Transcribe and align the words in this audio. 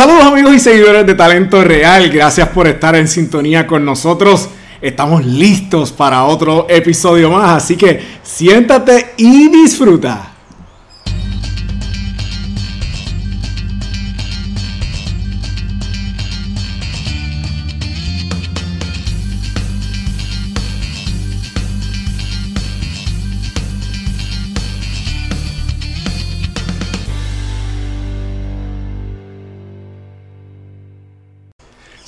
Saludos 0.00 0.24
amigos 0.24 0.54
y 0.54 0.58
seguidores 0.58 1.06
de 1.06 1.14
Talento 1.14 1.62
Real, 1.62 2.08
gracias 2.08 2.48
por 2.48 2.66
estar 2.66 2.96
en 2.96 3.06
sintonía 3.06 3.66
con 3.66 3.84
nosotros. 3.84 4.48
Estamos 4.80 5.26
listos 5.26 5.92
para 5.92 6.24
otro 6.24 6.66
episodio 6.70 7.30
más, 7.30 7.62
así 7.62 7.76
que 7.76 8.00
siéntate 8.22 9.12
y 9.18 9.50
disfruta. 9.50 10.29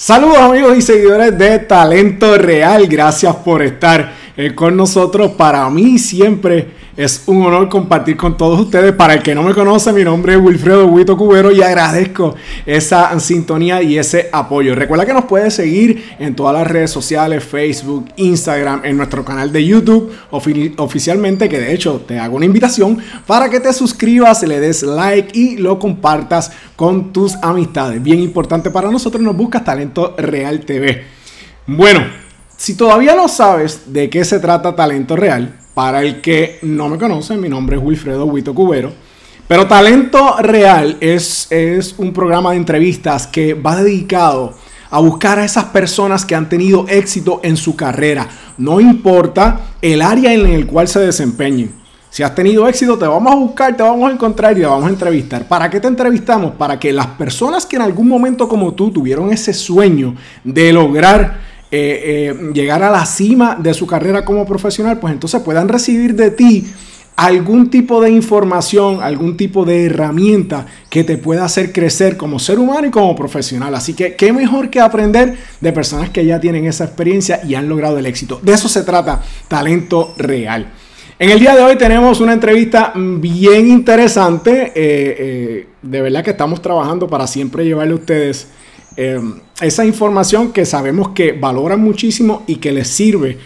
Saludos 0.05 0.39
amigos 0.39 0.77
y 0.77 0.83
seguidores 0.83 1.39
de 1.39 1.61
Talento 1.61 2.37
Real, 2.37 2.89
gracias 2.89 3.37
por 3.37 3.63
estar 3.63 4.13
eh, 4.37 4.53
con 4.53 4.77
nosotros. 4.77 5.31
Para 5.39 5.71
mí 5.71 5.97
siempre 5.97 6.67
es 6.97 7.23
un 7.27 7.45
honor 7.45 7.69
compartir 7.69 8.17
con 8.17 8.37
todos 8.37 8.61
ustedes. 8.61 8.93
Para 8.93 9.15
el 9.15 9.23
que 9.23 9.35
no 9.35 9.43
me 9.43 9.55
conoce, 9.55 9.93
mi 9.93 10.05
nombre 10.05 10.35
es 10.35 10.41
Wilfredo 10.41 10.87
Huito 10.87 11.17
Cubero 11.17 11.51
y 11.51 11.63
agradezco 11.63 12.35
esa 12.67 13.19
sintonía 13.19 13.83
y 13.83 13.99
ese 13.99 14.29
apoyo. 14.33 14.75
Recuerda 14.75 15.07
que 15.07 15.15
nos 15.15 15.25
puedes 15.25 15.55
seguir 15.55 16.05
en 16.19 16.35
todas 16.35 16.55
las 16.55 16.67
redes 16.67 16.91
sociales, 16.91 17.43
Facebook, 17.45 18.07
Instagram, 18.17 18.83
en 18.85 18.97
nuestro 18.97 19.25
canal 19.25 19.53
de 19.53 19.65
YouTube 19.65 20.13
oficialmente, 20.31 21.49
que 21.49 21.61
de 21.61 21.73
hecho 21.73 22.03
te 22.07 22.19
hago 22.19 22.37
una 22.37 22.47
invitación 22.47 22.99
para 23.27 23.49
que 23.49 23.61
te 23.61 23.73
suscribas, 23.73 24.43
le 24.43 24.61
des 24.61 24.83
like 24.83 25.39
y 25.39 25.57
lo 25.57 25.79
compartas 25.79 26.53
con 26.77 27.13
tus 27.13 27.37
amistades. 27.37 28.03
Bien 28.03 28.19
importante 28.21 28.71
para 28.71 28.91
nosotros, 28.91 29.23
nos 29.23 29.37
buscas 29.37 29.65
Talento 29.65 30.15
Real 30.19 30.61
TV. 30.61 31.05
Bueno, 31.67 32.01
si 32.57 32.75
todavía 32.75 33.15
no 33.15 33.29
sabes 33.29 33.93
de 33.93 34.11
qué 34.11 34.25
se 34.25 34.39
trata 34.39 34.77
Talento 34.77 35.17
Real, 35.17 35.62
para 35.75 36.03
el 36.03 36.21
que 36.21 36.59
no 36.63 36.89
me 36.89 36.99
conoce, 36.99 37.37
mi 37.37 37.49
nombre 37.49 37.77
es 37.77 37.83
Wilfredo 37.83 38.27
Huito 38.27 38.55
Cubero. 38.55 38.93
Pero 39.49 39.67
Talento 39.67 40.37
Real 40.39 40.97
es, 41.01 41.51
es 41.51 41.95
un 41.99 42.13
programa 42.13 42.53
de 42.53 42.57
entrevistas 42.57 43.27
que 43.27 43.55
va 43.55 43.77
dedicado 43.77 44.55
a 44.91 45.01
buscar 45.01 45.39
a 45.39 45.45
esas 45.45 45.65
personas 45.65 46.25
que 46.25 46.35
han 46.35 46.49
tenido 46.49 46.87
éxito 46.89 47.41
en 47.43 47.57
su 47.57 47.75
carrera. 47.75 48.29
No 48.59 48.81
importa 48.81 49.61
el 49.81 50.03
área 50.03 50.33
en 50.33 50.47
el 50.47 50.67
cual 50.67 50.87
se 50.89 51.01
desempeñen. 51.01 51.83
Si 52.11 52.23
has 52.23 52.35
tenido 52.35 52.69
éxito, 52.69 52.99
te 52.99 53.07
vamos 53.07 53.33
a 53.33 53.37
buscar, 53.37 53.75
te 53.75 53.83
vamos 53.83 54.11
a 54.11 54.13
encontrar 54.13 54.53
y 54.53 54.61
te 54.61 54.67
vamos 54.67 54.85
a 54.85 54.91
entrevistar. 54.91 55.49
¿Para 55.49 55.71
qué 55.71 55.81
te 55.81 55.89
entrevistamos? 55.89 56.53
Para 56.57 56.79
que 56.79 56.93
las 56.93 57.07
personas 57.07 57.65
que 57.65 57.77
en 57.77 57.83
algún 57.83 58.07
momento 58.07 58.47
como 58.47 58.75
tú 58.75 58.91
tuvieron 58.91 59.33
ese 59.33 59.55
sueño 59.55 60.15
de 60.45 60.75
lograr 60.75 61.52
eh, 61.75 62.29
eh, 62.29 62.53
llegar 62.53 62.83
a 62.83 62.91
la 62.91 63.07
cima 63.07 63.57
de 63.59 63.73
su 63.73 63.87
carrera 63.87 64.27
como 64.27 64.45
profesional, 64.45 64.99
pues 65.01 65.15
entonces 65.15 65.41
puedan 65.41 65.69
recibir 65.69 66.15
de 66.15 66.31
ti 66.31 66.67
algún 67.17 67.71
tipo 67.71 68.03
de 68.03 68.11
información, 68.11 69.03
algún 69.03 69.39
tipo 69.39 69.65
de 69.65 69.87
herramienta 69.87 70.67
que 70.91 71.03
te 71.03 71.17
pueda 71.17 71.47
hacer 71.47 71.73
crecer 71.73 72.19
como 72.19 72.39
ser 72.39 72.59
humano 72.59 72.89
y 72.89 72.91
como 72.91 73.17
profesional. 73.17 73.75
Así 73.75 73.95
que 73.95 74.17
qué 74.17 74.35
mejor 74.35 74.69
que 74.69 74.81
aprender 74.81 75.35
de 75.63 75.73
personas 75.73 76.11
que 76.11 76.27
ya 76.27 76.39
tienen 76.39 76.67
esa 76.67 76.85
experiencia 76.85 77.41
y 77.43 77.55
han 77.55 77.71
logrado 77.71 77.97
el 77.97 78.05
éxito. 78.05 78.39
De 78.43 78.53
eso 78.53 78.69
se 78.69 78.83
trata, 78.83 79.23
talento 79.49 80.13
real. 80.19 80.71
En 81.19 81.31
el 81.31 81.41
día 81.41 81.57
de 81.57 81.63
hoy 81.63 81.77
tenemos 81.79 82.21
una 82.21 82.35
entrevista 82.35 82.93
bien 82.95 83.67
interesante. 83.67 84.73
Eh, 84.75 85.69
de 85.81 86.03
verdad 86.03 86.23
que 86.23 86.33
estamos 86.33 86.61
trabajando 86.61 87.09
para 87.09 87.27
siempre 87.27 87.65
llevarle 87.65 87.95
a 87.95 87.97
ustedes 87.97 88.49
Em, 88.97 89.35
esa 89.61 89.85
información 89.85 90.53
que 90.53 90.65
sabemos 90.65 91.11
que 91.11 91.33
valoran 91.33 91.81
muchísimo 91.81 92.43
y 92.47 92.57
que 92.57 92.73
les 92.73 92.89
sirve. 92.89 93.39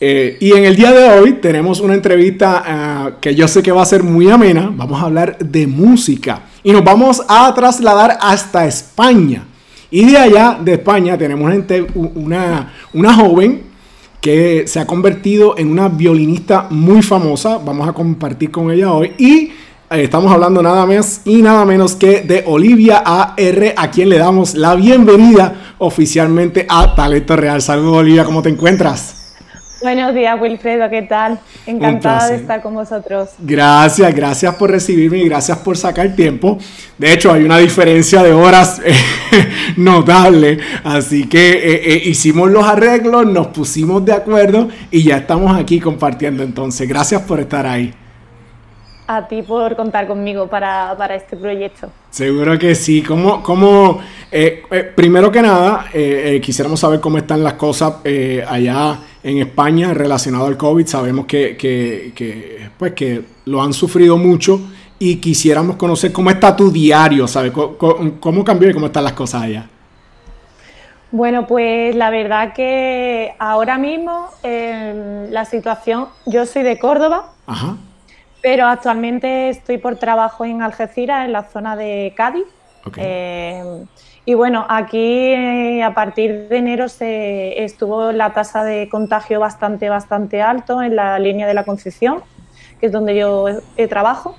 Eh, 0.00 0.36
y 0.40 0.52
en 0.52 0.64
el 0.64 0.74
día 0.74 0.92
de 0.92 1.08
hoy 1.18 1.34
tenemos 1.34 1.80
una 1.80 1.94
entrevista 1.94 2.62
ah, 2.66 3.10
que 3.20 3.34
yo 3.34 3.46
sé 3.46 3.62
que 3.62 3.70
va 3.70 3.82
a 3.82 3.86
ser 3.86 4.02
muy 4.02 4.28
amena. 4.28 4.72
Vamos 4.74 5.00
a 5.00 5.06
hablar 5.06 5.38
de 5.38 5.66
música 5.66 6.42
y 6.62 6.72
nos 6.72 6.82
vamos 6.82 7.22
a 7.28 7.52
trasladar 7.54 8.18
hasta 8.20 8.66
España. 8.66 9.46
Y 9.90 10.06
de 10.06 10.16
allá, 10.16 10.58
de 10.60 10.72
España, 10.72 11.16
tenemos 11.16 11.52
una, 12.14 12.72
una 12.92 13.14
joven 13.14 13.62
que 14.20 14.64
se 14.66 14.80
ha 14.80 14.86
convertido 14.86 15.56
en 15.58 15.68
una 15.68 15.88
violinista 15.88 16.66
muy 16.70 17.02
famosa. 17.02 17.58
Vamos 17.58 17.88
a 17.88 17.92
compartir 17.92 18.50
con 18.50 18.70
ella 18.70 18.92
hoy. 18.92 19.12
Y 19.18 19.52
Estamos 20.00 20.32
hablando 20.32 20.62
nada 20.62 20.86
más 20.86 21.20
y 21.26 21.42
nada 21.42 21.66
menos 21.66 21.96
que 21.96 22.22
de 22.22 22.44
Olivia 22.46 23.02
AR, 23.04 23.74
a 23.76 23.90
quien 23.90 24.08
le 24.08 24.16
damos 24.16 24.54
la 24.54 24.74
bienvenida 24.74 25.74
oficialmente 25.78 26.66
a 26.66 26.94
Talento 26.94 27.36
Real. 27.36 27.60
Saludos 27.60 27.98
Olivia, 27.98 28.24
¿cómo 28.24 28.40
te 28.40 28.48
encuentras? 28.48 29.36
Buenos 29.82 30.14
días 30.14 30.40
Wilfredo, 30.40 30.88
¿qué 30.88 31.02
tal? 31.02 31.40
Encantada 31.66 32.28
de 32.28 32.36
estar 32.36 32.62
con 32.62 32.72
vosotros. 32.72 33.30
Gracias, 33.38 34.14
gracias 34.14 34.54
por 34.54 34.70
recibirme 34.70 35.18
y 35.18 35.28
gracias 35.28 35.58
por 35.58 35.76
sacar 35.76 36.16
tiempo. 36.16 36.56
De 36.96 37.12
hecho, 37.12 37.30
hay 37.30 37.44
una 37.44 37.58
diferencia 37.58 38.22
de 38.22 38.32
horas 38.32 38.80
eh, 38.82 38.94
notable, 39.76 40.58
así 40.84 41.28
que 41.28 41.52
eh, 41.52 41.92
eh, 41.92 42.02
hicimos 42.06 42.50
los 42.50 42.64
arreglos, 42.64 43.26
nos 43.26 43.48
pusimos 43.48 44.02
de 44.06 44.14
acuerdo 44.14 44.68
y 44.90 45.02
ya 45.02 45.18
estamos 45.18 45.54
aquí 45.60 45.80
compartiendo 45.80 46.42
entonces. 46.42 46.88
Gracias 46.88 47.20
por 47.22 47.40
estar 47.40 47.66
ahí 47.66 47.92
a 49.06 49.26
ti 49.26 49.42
por 49.42 49.76
contar 49.76 50.06
conmigo 50.06 50.46
para, 50.46 51.14
este 51.14 51.36
proyecto. 51.36 51.90
Seguro 52.10 52.58
que 52.58 52.74
sí. 52.74 53.02
Como, 53.02 53.42
como 53.42 54.00
eh, 54.30 54.62
eh, 54.70 54.92
primero 54.94 55.30
que 55.30 55.42
nada, 55.42 55.86
eh, 55.92 56.40
quisiéramos 56.42 56.80
saber 56.80 57.00
cómo 57.00 57.18
están 57.18 57.42
las 57.42 57.54
cosas 57.54 57.94
allá 58.48 58.98
en 59.22 59.38
España 59.38 59.92
relacionado 59.94 60.46
al 60.46 60.56
COVID. 60.56 60.86
Sabemos 60.86 61.26
que, 61.26 61.56
que, 61.56 62.68
pues, 62.78 62.92
que 62.92 63.22
lo 63.46 63.62
han 63.62 63.72
sufrido 63.72 64.16
mucho 64.16 64.60
y 64.98 65.16
quisiéramos 65.16 65.76
conocer 65.76 66.12
cómo 66.12 66.30
está 66.30 66.54
tu 66.54 66.70
diario, 66.70 67.26
¿sabes? 67.26 67.52
¿Cómo, 67.52 68.44
cambió 68.44 68.70
y 68.70 68.72
cómo 68.72 68.86
están 68.86 69.04
las 69.04 69.14
cosas 69.14 69.42
allá? 69.42 69.66
Bueno, 71.10 71.46
pues 71.46 71.94
la 71.94 72.08
verdad 72.08 72.54
que 72.54 73.34
ahora 73.38 73.76
mismo 73.76 74.28
la 74.42 75.44
situación, 75.44 76.06
yo 76.24 76.46
soy 76.46 76.62
de 76.62 76.78
Córdoba. 76.78 77.32
Ajá. 77.46 77.76
Pero 78.42 78.66
actualmente 78.66 79.48
estoy 79.50 79.78
por 79.78 79.96
trabajo 79.96 80.44
en 80.44 80.62
Algeciras, 80.62 81.24
en 81.24 81.32
la 81.32 81.44
zona 81.44 81.76
de 81.76 82.12
Cádiz. 82.16 82.44
Eh, 82.96 83.84
y 84.24 84.34
bueno, 84.34 84.66
aquí 84.68 84.98
eh, 84.98 85.82
a 85.82 85.94
partir 85.94 86.48
de 86.48 86.56
enero 86.56 86.88
se 86.88 87.62
estuvo 87.62 88.10
la 88.10 88.32
tasa 88.32 88.64
de 88.64 88.88
contagio 88.88 89.38
bastante, 89.38 89.88
bastante 89.88 90.42
alto 90.42 90.82
en 90.82 90.96
la 90.96 91.18
línea 91.20 91.46
de 91.46 91.54
la 91.54 91.64
Concepción, 91.64 92.22
que 92.80 92.86
es 92.86 92.92
donde 92.92 93.16
yo 93.16 93.46
trabajo. 93.88 94.34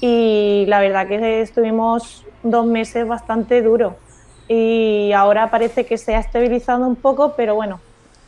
Y 0.00 0.66
la 0.68 0.80
verdad 0.80 1.08
que 1.08 1.40
estuvimos 1.40 2.26
dos 2.42 2.66
meses 2.66 3.08
bastante 3.08 3.62
duros. 3.62 3.94
Y 4.46 5.12
ahora 5.12 5.50
parece 5.50 5.84
que 5.84 5.98
se 5.98 6.14
ha 6.14 6.20
estabilizado 6.20 6.86
un 6.86 6.96
poco, 6.96 7.34
pero 7.36 7.54
bueno, 7.54 7.80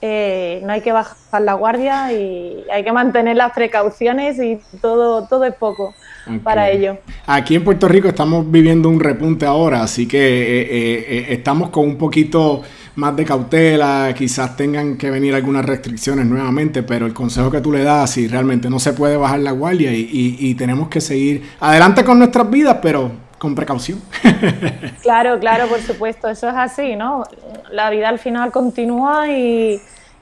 eh, 0.03 0.63
no 0.65 0.73
hay 0.73 0.81
que 0.81 0.93
bajar 0.93 1.43
la 1.43 1.55
guardia 1.55 2.13
y 2.13 2.65
hay 2.73 2.83
que 2.85 2.93
mantener 2.93 3.37
las 3.37 3.53
precauciones 3.53 4.39
y 4.39 4.59
todo, 4.81 5.27
todo 5.27 5.45
es 5.45 5.55
poco 5.55 5.95
para 6.43 6.71
ello. 6.71 6.99
Aquí 7.27 7.57
en 7.57 7.65
Puerto 7.65 7.87
Rico 7.89 8.09
estamos 8.09 8.51
viviendo 8.51 8.89
un 8.89 9.01
repunte 9.01 9.45
ahora, 9.45 9.83
así 9.83 10.07
que 10.07 10.19
eh, 10.19 10.67
eh, 10.71 11.27
estamos 11.31 11.71
con 11.71 11.85
un 11.85 11.97
poquito 11.97 12.63
más 12.97 13.15
de 13.17 13.25
cautela, 13.25 14.15
quizás 14.17 14.57
tengan 14.57 14.97
que 14.97 15.11
venir 15.11 15.35
algunas 15.35 15.65
restricciones 15.65 16.27
nuevamente, 16.27 16.83
pero 16.83 17.07
el 17.07 17.13
consejo 17.13 17.51
que 17.51 17.61
tú 17.61 17.73
le 17.73 17.83
das, 17.83 18.11
si 18.11 18.27
realmente 18.27 18.71
no 18.71 18.79
se 18.79 18.93
puede 18.93 19.17
bajar 19.17 19.41
la 19.41 19.53
guardia 19.53 19.93
y 19.93 20.55
tenemos 20.55 20.89
que 20.89 21.01
seguir 21.01 21.43
adelante 21.61 22.05
con 22.05 22.19
nuestras 22.19 22.51
vidas, 22.51 22.79
pero 22.83 23.30
con 23.41 23.55
precaución. 23.55 24.03
claro, 25.03 25.39
claro, 25.41 25.67
por 25.67 25.81
supuesto, 25.81 26.29
eso 26.29 26.47
es 26.47 26.55
así, 26.55 26.95
¿no? 26.95 27.25
La 27.71 27.89
vida 27.89 28.11
al 28.11 28.19
final 28.19 28.53
continúa 28.53 29.29
y, 29.31 29.81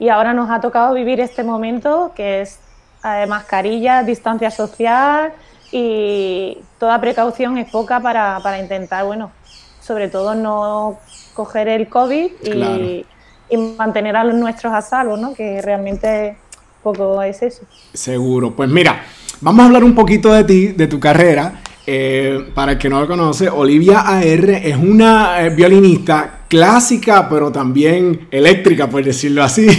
ahora 0.09 0.33
nos 0.33 0.49
ha 0.49 0.61
tocado 0.61 0.93
vivir 0.93 1.19
este 1.19 1.43
momento 1.43 2.13
que 2.15 2.39
es 2.39 2.59
eh, 3.03 3.25
mascarilla, 3.27 4.03
distancia 4.03 4.49
social 4.49 5.33
y 5.69 6.59
toda 6.79 7.01
precaución 7.01 7.57
es 7.57 7.69
poca 7.69 7.99
para, 7.99 8.57
intentar, 8.57 9.03
bueno, 9.03 9.31
sobre 9.81 10.07
todo 10.07 10.33
no 10.33 10.97
coger 11.33 11.67
el 11.67 11.89
COVID 11.89 12.31
y, 12.41 13.05
y 13.49 13.57
mantener 13.57 14.15
a 14.15 14.23
los 14.23 14.35
nuestros 14.35 14.71
a 14.71 14.81
salvo, 14.81 15.17
¿no? 15.17 15.33
Que 15.33 15.61
realmente 15.61 16.37
poco 16.81 17.21
es 17.21 17.41
eso. 17.41 17.63
Seguro. 17.93 18.55
Pues 18.55 18.69
mira, 18.69 19.03
vamos 19.41 19.63
a 19.63 19.65
hablar 19.65 19.83
un 19.83 19.93
poquito 19.93 20.31
de 20.31 20.45
ti, 20.45 20.67
de 20.67 20.87
tu 20.87 21.01
carrera. 21.01 21.59
Eh, 21.91 22.51
para 22.53 22.73
el 22.73 22.77
que 22.77 22.87
no 22.87 22.99
lo 22.99 23.07
conoce, 23.07 23.49
Olivia 23.49 24.01
AR 24.01 24.49
es 24.51 24.77
una 24.77 25.43
eh, 25.43 25.49
violinista 25.49 26.41
clásica, 26.47 27.27
pero 27.27 27.51
también 27.51 28.27
eléctrica, 28.29 28.87
por 28.87 29.03
decirlo 29.03 29.43
así. 29.43 29.67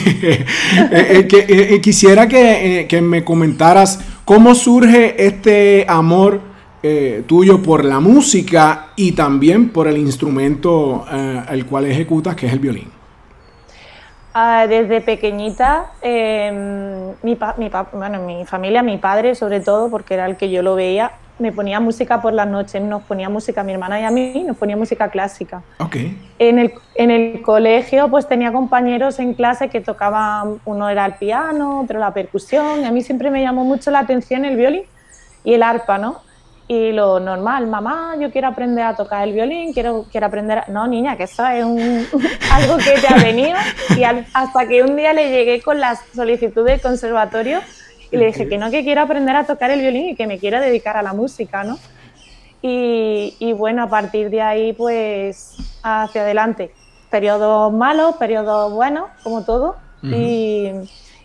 Eh, 0.93 1.81
quisiera 1.81 2.27
que, 2.27 3.01
me 3.01 3.23
comentaras 3.23 4.01
cómo 4.25 4.55
surge 4.57 5.25
este 5.25 5.85
amor 5.89 6.41
eh, 6.83 7.23
tuyo 7.29 7.63
por 7.63 7.85
la 7.85 8.01
música 8.01 8.89
y 8.97 9.13
también 9.13 9.69
por 9.69 9.87
el 9.87 9.99
instrumento 9.99 11.05
eh, 11.13 11.43
el 11.51 11.67
cual 11.67 11.87
ejecutas, 11.87 12.35
que 12.35 12.47
es 12.47 12.53
el 12.53 12.59
violín? 12.59 12.91
Ah, 14.35 14.67
desde 14.69 15.01
pequeñita, 15.01 15.93
em, 16.03 17.13
mi, 17.23 17.39
bueno, 17.93 18.23
mi 18.23 18.45
familia, 18.47 18.83
mi 18.83 18.97
padre 18.99 19.35
sobre 19.35 19.61
todo, 19.61 19.91
porque 19.91 20.15
era 20.15 20.27
el 20.27 20.37
que 20.37 20.51
yo 20.51 20.63
lo 20.63 20.75
veía, 20.75 21.13
me 21.41 21.53
ponía 21.53 21.81
música 21.81 22.21
por 22.21 22.33
las 22.33 22.47
noches, 22.47 22.81
nos 22.83 23.03
ponía 23.03 23.29
música, 23.29 23.63
a 23.63 23.65
mi 23.65 23.73
hermana 23.73 24.01
y 24.01 24.05
a 24.05 24.11
mí, 24.11 24.45
nos 24.47 24.57
ponía 24.57 24.77
música 24.77 25.09
clásica. 25.09 25.63
Okay. 25.79 26.17
En, 26.39 26.59
el, 26.59 26.73
en 26.95 27.11
el 27.11 27.43
colegio 27.43 28.09
pues 28.09 28.29
tenía 28.29 28.53
compañeros 28.53 29.19
en 29.19 29.35
clase 29.35 29.69
que 29.69 29.81
tocaban, 29.81 30.61
uno 30.65 30.89
era 30.89 31.07
el 31.07 31.15
piano, 31.15 31.81
otro 31.81 31.99
la 31.99 32.13
percusión, 32.13 32.83
y 32.83 32.85
a 32.85 32.93
mí 32.93 33.03
siempre 33.03 33.31
me 33.31 33.43
llamó 33.43 33.65
mucho 33.65 33.91
la 33.91 34.01
atención 34.01 34.45
el 34.45 34.57
violín 34.57 34.83
y 35.43 35.55
el 35.55 35.63
arpa, 35.63 35.99
¿no? 35.99 36.21
Y 36.69 36.93
lo 36.93 37.19
normal, 37.19 37.67
mamá, 37.67 38.15
yo 38.21 38.31
quiero 38.31 38.47
aprender 38.47 38.85
a 38.85 38.95
tocar 38.95 39.27
el 39.27 39.35
violín, 39.35 39.73
quiero, 39.73 40.07
quiero 40.09 40.29
aprender 40.29 40.59
a... 40.59 40.65
No, 40.69 40.87
niña, 40.87 41.17
que 41.17 41.25
eso 41.25 41.45
es 41.49 41.65
un, 41.65 41.81
algo 42.53 42.77
que 42.77 42.93
te 43.01 43.13
ha 43.13 43.17
venido. 43.17 43.59
Y 43.97 44.05
hasta 44.05 44.69
que 44.69 44.81
un 44.81 44.95
día 44.95 45.13
le 45.13 45.31
llegué 45.31 45.61
con 45.63 45.81
la 45.81 45.97
solicitud 46.15 46.65
del 46.65 46.81
conservatorio 46.81 47.59
y 48.11 48.17
le 48.17 48.27
dije 48.27 48.49
que 48.49 48.59
no, 48.59 48.71
que 48.71 48.83
quiero 48.83 49.03
aprender 49.03 49.37
a 49.37 49.45
tocar 49.45 49.71
el 49.71 49.81
violín 49.81 50.11
y 50.11 50.17
que 50.17 50.27
me 50.27 50.39
quiero 50.39 50.61
dedicar 50.61 50.97
a 50.97 51.03
la 51.03 51.13
música, 51.13 51.65
¿no? 51.65 51.79
Y, 52.63 53.35
y 53.39 53.53
bueno, 53.53 53.83
a 53.83 53.89
partir 53.89 54.31
de 54.31 54.43
ahí, 54.43 54.73
pues, 54.73 55.57
hacia 55.83 56.23
adelante. 56.23 56.73
Periodos 57.11 57.73
malos, 57.73 58.17
periodos 58.17 58.73
buenos, 58.73 59.09
como 59.23 59.45
todo. 59.45 59.77
y, 60.03 60.71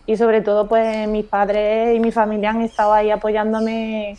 y 0.06 0.18
sobre 0.18 0.42
todo, 0.42 0.68
pues, 0.68 1.08
mis 1.08 1.26
padres 1.26 1.96
y 1.96 2.00
mi 2.00 2.12
familia 2.12 2.52
han 2.52 2.62
estado 2.62 2.94
ahí 2.94 3.10
apoyándome 3.10 4.18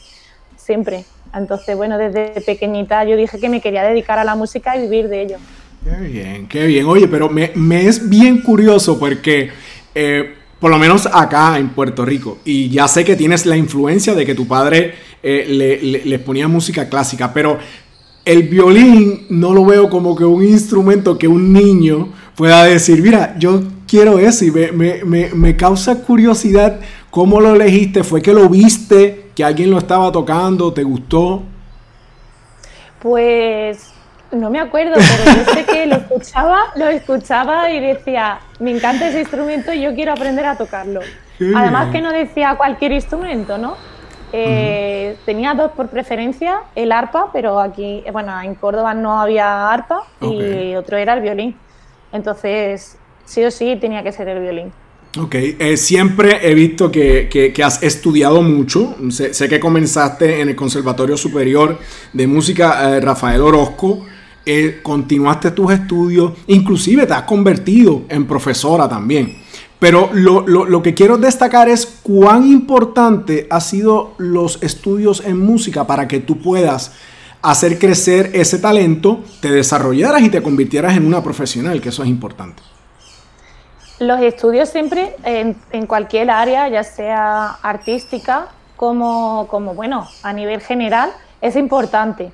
siempre. 0.57 1.05
Entonces, 1.35 1.77
bueno, 1.77 1.99
desde 1.99 2.41
pequeñita 2.41 3.05
yo 3.05 3.17
dije 3.17 3.39
que 3.39 3.49
me 3.49 3.61
quería 3.61 3.83
dedicar 3.83 4.19
a 4.19 4.25
la 4.25 4.35
música 4.35 4.77
y 4.77 4.83
vivir 4.83 5.09
de 5.09 5.23
ello. 5.23 5.37
Qué 5.85 5.97
bien, 6.05 6.49
qué 6.49 6.67
bien. 6.67 6.87
Oye, 6.87 7.07
pero 7.07 7.29
me, 7.29 7.53
me 7.55 7.87
es 7.87 8.09
bien 8.09 8.43
curioso 8.43 8.99
porque, 8.99 9.51
eh, 9.95 10.35
por 10.61 10.71
lo 10.71 10.79
menos 10.79 11.07
acá 11.07 11.59
en 11.59 11.71
Puerto 11.71 12.05
Rico, 12.05 12.39
y 12.45 12.69
ya 12.69 12.89
sé 12.89 13.05
que 13.05 13.17
tienes 13.17 13.47
la 13.47 13.57
influencia 13.57 14.15
de 14.15 14.25
que 14.25 14.35
tu 14.35 14.47
padre 14.47 14.95
eh, 15.23 15.47
le, 15.49 16.05
le, 16.05 16.19
ponía 16.19 16.49
música 16.49 16.89
clásica, 16.89 17.33
pero 17.33 17.59
el 18.25 18.45
violín 18.45 19.27
no 19.31 19.53
lo 19.53 19.65
veo 19.65 19.91
como 19.91 20.17
que 20.17 20.25
un 20.25 20.43
instrumento 20.43 21.19
que 21.19 21.29
un 21.29 21.53
niño 21.53 22.09
pueda 22.35 22.65
decir, 22.65 23.03
mira, 23.03 23.37
yo 23.39 23.63
quiero 23.87 24.19
eso 24.19 24.45
y 24.45 24.51
me, 24.51 24.73
me, 24.73 25.31
me 25.35 25.57
causa 25.57 26.03
curiosidad 26.03 26.81
cómo 27.11 27.41
lo 27.41 27.55
elegiste, 27.55 28.05
fue 28.05 28.23
que 28.23 28.33
lo 28.33 28.49
viste 28.49 29.27
que 29.35 29.45
alguien 29.45 29.71
lo 29.71 29.79
estaba 29.79 30.11
tocando, 30.11 30.73
te 30.73 30.83
gustó? 30.83 31.43
Pues 33.01 33.96
no 34.33 34.51
me 34.51 34.61
acuerdo, 34.61 34.95
pero 34.95 35.37
yo 35.37 35.53
sé 35.53 35.65
que 35.65 35.87
lo 35.87 35.97
escuchaba, 35.97 36.65
lo 36.77 36.89
escuchaba 36.89 37.71
y 37.71 37.81
decía, 37.81 38.41
me 38.61 38.71
encanta 38.71 39.09
ese 39.09 39.21
instrumento 39.21 39.73
y 39.73 39.83
yo 39.83 39.95
quiero 39.95 40.13
aprender 40.13 40.47
a 40.47 40.57
tocarlo. 40.57 41.01
Además 41.55 41.93
que 41.93 42.01
no 42.01 42.13
decía 42.13 42.55
cualquier 42.57 42.93
instrumento, 42.93 43.59
¿no? 43.59 43.77
Eh, 44.33 45.17
tenía 45.25 45.55
dos 45.55 45.73
por 45.73 45.89
preferencia, 45.89 46.61
el 46.75 46.93
arpa, 46.93 47.31
pero 47.33 47.61
aquí, 47.61 48.03
bueno, 48.13 48.41
en 48.43 48.55
Córdoba 48.55 48.95
no 48.95 49.21
había 49.21 49.71
arpa 49.71 50.03
y 50.21 50.75
otro 50.75 50.97
era 50.97 51.15
el 51.15 51.21
violín. 51.21 51.57
Entonces, 52.13 52.99
sí 53.25 53.45
o 53.45 53.51
sí 53.51 53.77
tenía 53.81 54.03
que 54.03 54.13
ser 54.13 54.29
el 54.29 54.41
violín. 54.41 54.73
Ok, 55.19 55.35
eh, 55.35 55.77
siempre 55.79 56.41
he 56.43 56.55
visto 56.55 56.91
que, 56.91 57.53
has 57.65 57.83
estudiado 57.83 58.43
mucho. 58.43 58.97
Sé, 59.11 59.49
que 59.49 59.59
comenzaste 59.59 60.41
en 60.41 60.51
el 60.51 60.57
Conservatorio 60.57 61.17
Superior 61.17 61.79
de 62.13 62.27
Música 62.27 62.97
eh, 62.97 63.01
Rafael 63.01 63.41
Orozco. 63.41 64.05
Eh, 64.49 64.79
continuaste 64.81 65.51
tus 65.51 65.73
estudios, 65.73 66.33
inclusive 66.47 67.05
te 67.05 67.15
has 67.15 67.23
convertido 67.23 68.03
en 68.09 68.29
profesora 68.29 68.89
también. 68.89 69.39
Pero 69.81 70.09
lo, 70.13 70.47
lo, 70.47 70.83
que 70.83 70.95
quiero 70.95 71.19
destacar 71.19 71.69
es 71.69 71.99
cuán 72.05 72.47
importante 72.47 73.49
han 73.51 73.61
sido 73.61 74.15
los 74.19 74.63
estudios 74.63 75.21
en 75.27 75.39
música 75.39 75.85
para 75.85 76.07
que 76.07 76.21
tú 76.21 76.41
puedas 76.41 76.93
hacer 77.43 77.79
crecer 77.81 78.31
ese 78.35 78.61
talento, 78.61 79.21
te 79.41 79.51
desarrollaras 79.51 80.23
y 80.23 80.31
te 80.31 80.41
convirtieras 80.41 80.97
en 80.97 81.05
una 81.07 81.25
profesional, 81.25 81.81
que 81.81 81.89
eso 81.89 82.05
es 82.05 82.09
importante. 82.09 82.63
Los 83.99 84.21
estudios 84.21 84.69
siempre, 84.69 85.17
en, 85.25 85.87
cualquier 85.87 86.31
área, 86.31 86.69
ya 86.69 86.85
sea 86.85 87.47
artística 87.63 88.49
como, 88.77 89.49
como, 89.49 89.75
bueno, 89.75 90.07
a 90.23 90.33
nivel 90.33 90.61
general, 90.61 91.13
es 91.41 91.57
importante. 91.57 92.31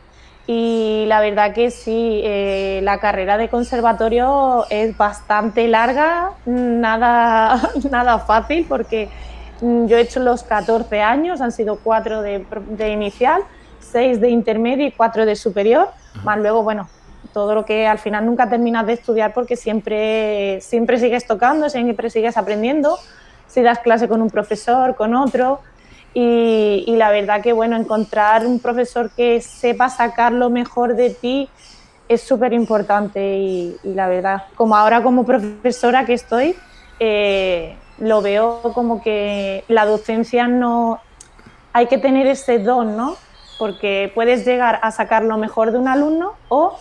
Y 0.46 1.04
la 1.06 1.20
verdad 1.20 1.54
que 1.54 1.70
sí, 1.70 2.20
eh, 2.24 2.80
la 2.82 2.98
carrera 2.98 3.38
de 3.38 3.48
conservatorio 3.48 4.66
es 4.70 4.96
bastante 4.96 5.68
larga, 5.68 6.32
nada, 6.46 7.70
nada 7.90 8.18
fácil, 8.18 8.66
porque 8.68 9.08
yo 9.60 9.96
he 9.96 10.00
hecho 10.00 10.18
los 10.20 10.42
14 10.42 11.00
años, 11.00 11.40
han 11.40 11.52
sido 11.52 11.78
4 11.82 12.22
de, 12.22 12.44
de 12.70 12.90
inicial, 12.90 13.42
6 13.78 14.20
de 14.20 14.30
intermedio 14.30 14.86
y 14.86 14.92
4 14.92 15.26
de 15.26 15.36
superior, 15.36 15.90
más 16.24 16.38
luego, 16.38 16.64
bueno, 16.64 16.88
todo 17.32 17.54
lo 17.54 17.64
que 17.64 17.86
al 17.86 17.98
final 17.98 18.26
nunca 18.26 18.48
terminas 18.48 18.86
de 18.86 18.94
estudiar 18.94 19.32
porque 19.32 19.56
siempre, 19.56 20.60
siempre 20.60 20.98
sigues 20.98 21.26
tocando, 21.26 21.68
siempre 21.70 22.10
sigues 22.10 22.36
aprendiendo, 22.36 22.98
si 23.46 23.62
das 23.62 23.78
clase 23.78 24.08
con 24.08 24.22
un 24.22 24.30
profesor, 24.30 24.94
con 24.96 25.14
otro. 25.14 25.60
Y, 26.14 26.84
la 26.96 27.10
verdad 27.10 27.40
que, 27.40 27.52
bueno, 27.52 27.76
encontrar 27.76 28.46
un 28.46 28.60
profesor 28.60 29.10
que 29.10 29.40
sepa 29.40 29.88
sacar 29.88 30.32
lo 30.32 30.50
mejor 30.50 30.94
de 30.94 31.10
ti 31.10 31.48
es 32.08 32.20
súper 32.20 32.52
importante 32.52 33.38
y, 33.38 33.76
la 33.82 34.08
verdad, 34.08 34.44
como 34.54 34.76
ahora 34.76 35.02
como 35.02 35.24
profesora 35.24 36.04
que 36.04 36.12
estoy, 36.12 36.54
eh, 37.00 37.76
lo 37.98 38.20
veo 38.20 38.60
como 38.74 39.02
que 39.02 39.64
la 39.68 39.86
docencia 39.86 40.46
no... 40.48 41.00
Hay 41.72 41.86
que 41.86 41.96
tener 41.96 42.26
ese 42.26 42.58
don, 42.58 42.98
¿no? 42.98 43.16
Porque 43.58 44.12
puedes 44.14 44.44
llegar 44.44 44.78
a 44.82 44.90
sacar 44.90 45.22
lo 45.22 45.38
mejor 45.38 45.72
de 45.72 45.78
un 45.78 45.88
alumno 45.88 46.34
o 46.48 46.76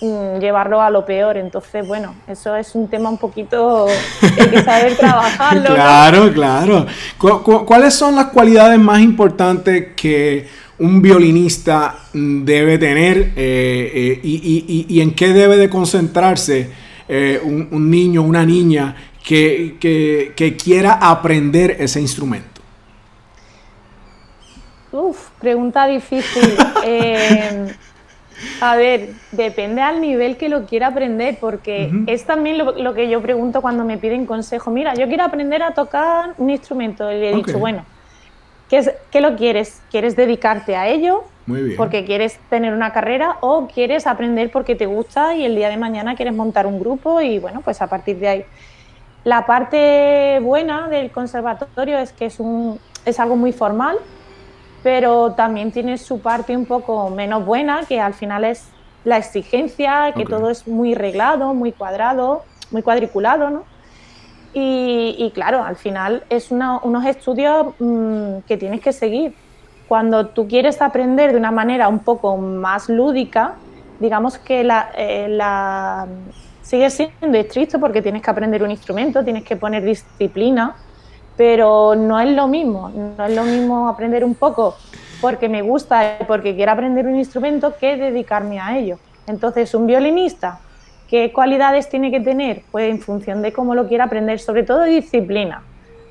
llevarlo 0.00 0.80
a 0.80 0.90
lo 0.90 1.04
peor. 1.04 1.36
Entonces, 1.36 1.86
bueno, 1.86 2.14
eso 2.26 2.54
es 2.56 2.74
un 2.74 2.88
tema 2.88 3.08
un 3.08 3.18
poquito 3.18 3.86
hay 4.22 4.48
que 4.50 4.62
saber 4.62 4.96
trabajarlo. 4.98 5.74
claro, 5.74 6.32
claro. 6.32 6.86
¿Cuáles 7.66 7.94
son 7.94 8.16
las 8.16 8.26
cualidades 8.26 8.78
más 8.78 9.00
importantes 9.00 9.88
que 9.96 10.46
un 10.78 11.00
violinista 11.00 11.96
debe 12.12 12.78
tener 12.78 13.32
eh, 13.36 13.92
eh, 13.94 14.20
y, 14.22 15.00
en 15.00 15.14
qué 15.14 15.32
debe 15.32 15.56
de 15.56 15.70
concentrarse 15.70 16.70
eh, 17.08 17.40
un, 17.42 17.90
niño, 17.90 18.22
una 18.22 18.44
niña 18.44 18.96
que, 19.22 19.76
que 20.36 20.56
quiera 20.56 20.94
aprender 20.94 21.76
ese 21.78 22.00
instrumento? 22.00 22.60
Uf, 24.92 25.30
pregunta 25.40 25.86
difícil. 25.86 26.54
A 28.60 28.76
ver, 28.76 29.10
depende 29.32 29.80
al 29.80 30.00
nivel 30.00 30.36
que 30.36 30.48
lo 30.48 30.66
quiera 30.66 30.88
aprender, 30.88 31.38
porque 31.40 31.90
es 32.06 32.24
también 32.24 32.58
lo, 32.58 32.94
que 32.94 33.08
yo 33.08 33.20
pregunto 33.22 33.60
cuando 33.60 33.84
me 33.84 33.98
piden 33.98 34.26
consejo. 34.26 34.70
Mira, 34.70 34.94
yo 34.94 35.06
quiero 35.08 35.24
aprender 35.24 35.62
a 35.62 35.72
tocar 35.72 36.34
un 36.38 36.50
instrumento. 36.50 37.10
Y 37.10 37.16
le 37.16 37.30
he 37.30 37.34
dicho, 37.34 37.58
bueno, 37.58 37.84
¿qué, 38.68 38.78
es, 38.78 38.92
¿qué 39.10 39.20
lo 39.20 39.36
quieres? 39.36 39.82
¿Quieres 39.90 40.16
dedicarte 40.16 40.76
a 40.76 40.88
ello? 40.88 41.24
Porque 41.76 42.04
quieres 42.04 42.38
tener 42.48 42.72
una 42.72 42.92
carrera 42.92 43.36
o 43.40 43.68
quieres 43.68 44.06
aprender 44.06 44.50
porque 44.50 44.74
te 44.74 44.86
gusta 44.86 45.34
y 45.34 45.44
el 45.44 45.54
día 45.54 45.68
de 45.68 45.76
mañana 45.76 46.16
quieres 46.16 46.34
montar 46.34 46.66
un 46.66 46.80
grupo 46.80 47.20
y 47.20 47.38
bueno, 47.38 47.60
pues 47.60 47.82
a 47.82 47.86
partir 47.86 48.18
de 48.18 48.28
ahí. 48.28 48.44
La 49.24 49.46
parte 49.46 50.38
buena 50.40 50.88
del 50.88 51.10
conservatorio 51.10 51.98
es 51.98 52.12
que 52.12 52.26
es, 52.26 52.40
un, 52.40 52.78
es 53.04 53.20
algo 53.20 53.36
muy 53.36 53.52
formal, 53.52 53.96
pero 54.84 55.32
también 55.32 55.72
tiene 55.72 55.96
su 55.96 56.20
parte 56.20 56.54
un 56.54 56.66
poco 56.66 57.08
menos 57.08 57.44
buena, 57.46 57.84
que 57.88 57.98
al 58.00 58.12
final 58.12 58.44
es 58.44 58.68
la 59.02 59.16
exigencia, 59.16 60.12
que 60.14 60.26
todo 60.26 60.50
es 60.50 60.68
muy 60.68 60.94
reglado, 60.94 61.54
muy 61.54 61.72
cuadrado, 61.72 62.44
muy 62.70 62.82
cuadriculado, 62.82 63.48
¿no? 63.48 63.64
Y, 64.52 65.32
claro, 65.34 65.64
al 65.64 65.76
final 65.76 66.22
es 66.28 66.50
unos 66.50 67.04
estudios 67.06 67.74
mm, 67.78 68.40
que 68.46 68.56
tienes 68.58 68.82
que 68.82 68.92
seguir. 68.92 69.34
Cuando 69.88 70.26
tú 70.26 70.46
quieres 70.46 70.80
aprender 70.80 71.32
de 71.32 71.38
una 71.38 71.50
manera 71.50 71.88
un 71.88 72.00
poco 72.00 72.36
más 72.36 72.88
lúdica, 72.90 73.54
digamos 73.98 74.36
que 74.36 74.64
la, 74.64 74.90
eh, 74.96 75.28
la 75.28 76.06
sigue 76.60 76.90
siendo 76.90 77.38
estricto 77.38 77.80
porque 77.80 78.02
tienes 78.02 78.22
que 78.22 78.30
aprender 78.30 78.62
un 78.62 78.70
instrumento, 78.70 79.24
tienes 79.24 79.44
que 79.44 79.56
poner 79.56 79.82
disciplina, 79.82 80.76
pero 81.36 81.94
no 81.94 82.20
es 82.20 82.28
lo 82.30 82.46
mismo, 82.48 82.90
no 82.90 83.24
es 83.24 83.34
lo 83.34 83.44
mismo 83.44 83.88
aprender 83.88 84.24
un 84.24 84.34
poco 84.34 84.76
porque 85.20 85.48
me 85.48 85.62
gusta 85.62 86.18
y 86.20 86.24
porque 86.24 86.54
quiero 86.54 86.72
aprender 86.72 87.06
un 87.06 87.16
instrumento 87.16 87.74
que 87.78 87.96
dedicarme 87.96 88.60
a 88.60 88.76
ello. 88.76 88.98
Entonces, 89.26 89.74
un 89.74 89.86
violinista, 89.86 90.60
¿qué 91.08 91.32
cualidades 91.32 91.88
tiene 91.88 92.10
que 92.10 92.20
tener? 92.20 92.62
Pues 92.70 92.90
en 92.90 93.00
función 93.00 93.40
de 93.40 93.52
cómo 93.52 93.74
lo 93.74 93.88
quiera 93.88 94.04
aprender, 94.04 94.38
sobre 94.38 94.64
todo 94.64 94.82
disciplina. 94.82 95.62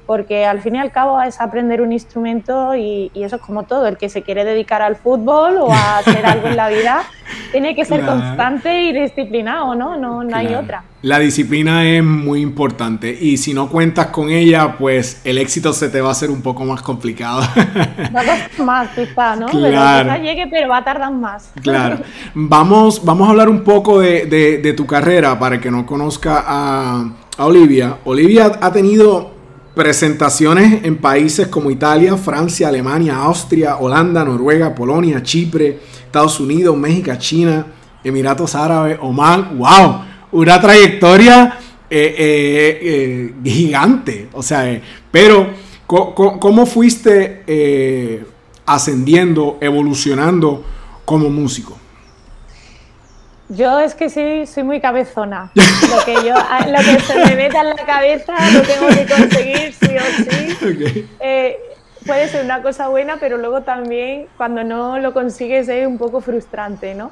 porque 0.06 0.46
al 0.46 0.62
fin 0.62 0.75
y 0.75 0.80
al 0.80 0.92
cabo 0.92 1.22
es 1.22 1.39
aprender 1.39 1.82
un 1.82 1.94
instrumento 1.94 2.75
y, 2.75 3.10
eso 3.15 3.38
es 3.38 3.42
como 3.42 3.63
todo, 3.63 3.88
el 3.88 3.98
que 3.98 4.10
se 4.10 4.22
quiere 4.22 4.44
dedicar 4.44 4.82
al 4.82 4.98
fútbol 4.98 5.58
o 5.58 5.72
a 5.72 6.00
hacer 6.00 6.25
algo 6.25 6.48
en 6.48 6.58
la 6.58 6.68
vida, 6.68 7.03
tiene 7.53 7.75
que 7.75 7.86
ser 7.86 8.03
constante 8.03 8.83
y 8.83 8.93
disciplinado, 8.93 9.75
¿no? 9.75 9.95
No, 9.95 10.24
no 10.24 10.36
hay 10.36 10.55
otra. 10.55 10.83
La 11.03 11.19
disciplina 11.19 11.86
es 11.86 12.03
muy 12.03 12.41
importante 12.41 13.15
y 13.19 13.38
si 13.38 13.53
no 13.53 13.69
cuentas 13.69 14.07
con 14.07 14.31
ella, 14.31 14.75
pues 14.77 15.22
el 15.24 15.38
éxito 15.38 15.72
se 15.72 15.89
te 15.89 16.01
va 16.01 16.10
a 16.10 16.12
hacer 16.13 16.31
un 16.31 16.41
poco 16.41 16.65
más 16.65 16.81
complicado. 16.81 17.41
Va 17.41 18.22
a 18.22 18.25
tardar 18.25 18.50
más, 18.60 18.89
quizá, 18.89 19.36
¿no? 19.36 19.45
Claro. 19.48 20.10
Pero 20.12 20.24
llegue, 20.24 20.48
pero 20.48 20.69
va 20.69 20.77
a 20.77 20.83
tardar 20.83 21.13
más. 21.13 21.51
Claro. 21.62 22.00
Vamos, 22.33 23.05
vamos 23.05 23.27
a 23.27 23.31
hablar 23.31 23.50
un 23.50 23.63
poco 23.63 24.00
de, 24.00 24.25
de, 24.25 24.74
tu 24.74 24.88
carrera 24.88 25.38
para 25.38 25.60
que 25.62 25.69
no 25.69 25.86
conozca 25.86 26.43
a, 26.45 27.05
a 27.38 27.45
Olivia. 27.45 27.98
Olivia 28.05 28.51
ha 28.60 28.72
tenido 28.74 29.32
presentaciones 29.74 30.84
en 30.84 30.98
países 30.98 31.48
como 31.48 31.72
Italia, 31.72 32.15
Francia, 32.18 32.68
Alemania, 32.68 33.18
Austria, 33.18 33.77
Holanda, 33.77 34.24
Noruega, 34.24 34.75
Polonia, 34.75 35.24
Chipre, 35.24 35.80
Estados 36.06 36.39
Unidos, 36.39 36.77
México, 36.77 37.12
China, 37.18 37.65
Emiratos 38.03 38.53
Árabes, 38.56 38.98
Oman. 39.01 39.58
¡Wow! 39.58 40.01
Una 40.32 40.60
trayectoria 40.60 41.58
eh, 41.89 42.15
eh, 42.18 42.80
eh, 42.82 43.34
gigante. 43.44 44.27
O 44.34 44.42
sea, 44.42 44.82
pero 45.12 45.48
¿cómo 45.86 46.65
fuiste 46.65 48.25
ascendiendo, 48.65 49.58
evolucionando 49.62 50.63
como 51.06 51.30
músico? 51.30 51.82
Yo 53.50 53.79
es 53.79 53.93
que 53.93 54.09
sí, 54.09 54.45
soy 54.45 54.63
muy 54.63 54.79
cabezona. 54.79 55.51
Lo 55.55 56.05
que, 56.05 56.13
yo, 56.27 56.33
lo 56.33 56.77
que 56.79 57.00
se 57.01 57.15
me 57.25 57.35
meta 57.35 57.62
en 57.62 57.69
la 57.69 57.75
cabeza 57.75 58.33
lo 58.53 58.62
tengo 58.62 58.88
que 58.88 59.05
conseguir 59.05 59.73
sí 59.73 59.97
o 59.97 60.23
sí. 60.23 61.09
Eh, 61.19 61.59
puede 62.05 62.27
ser 62.29 62.45
una 62.45 62.62
cosa 62.62 62.88
buena, 62.88 63.17
pero 63.19 63.38
luego 63.38 63.62
también 63.62 64.27
cuando 64.38 64.63
no 64.63 64.97
lo 65.00 65.13
consigues 65.13 65.67
es 65.67 65.85
un 65.85 65.97
poco 65.97 66.21
frustrante, 66.21 66.95
¿no? 66.95 67.12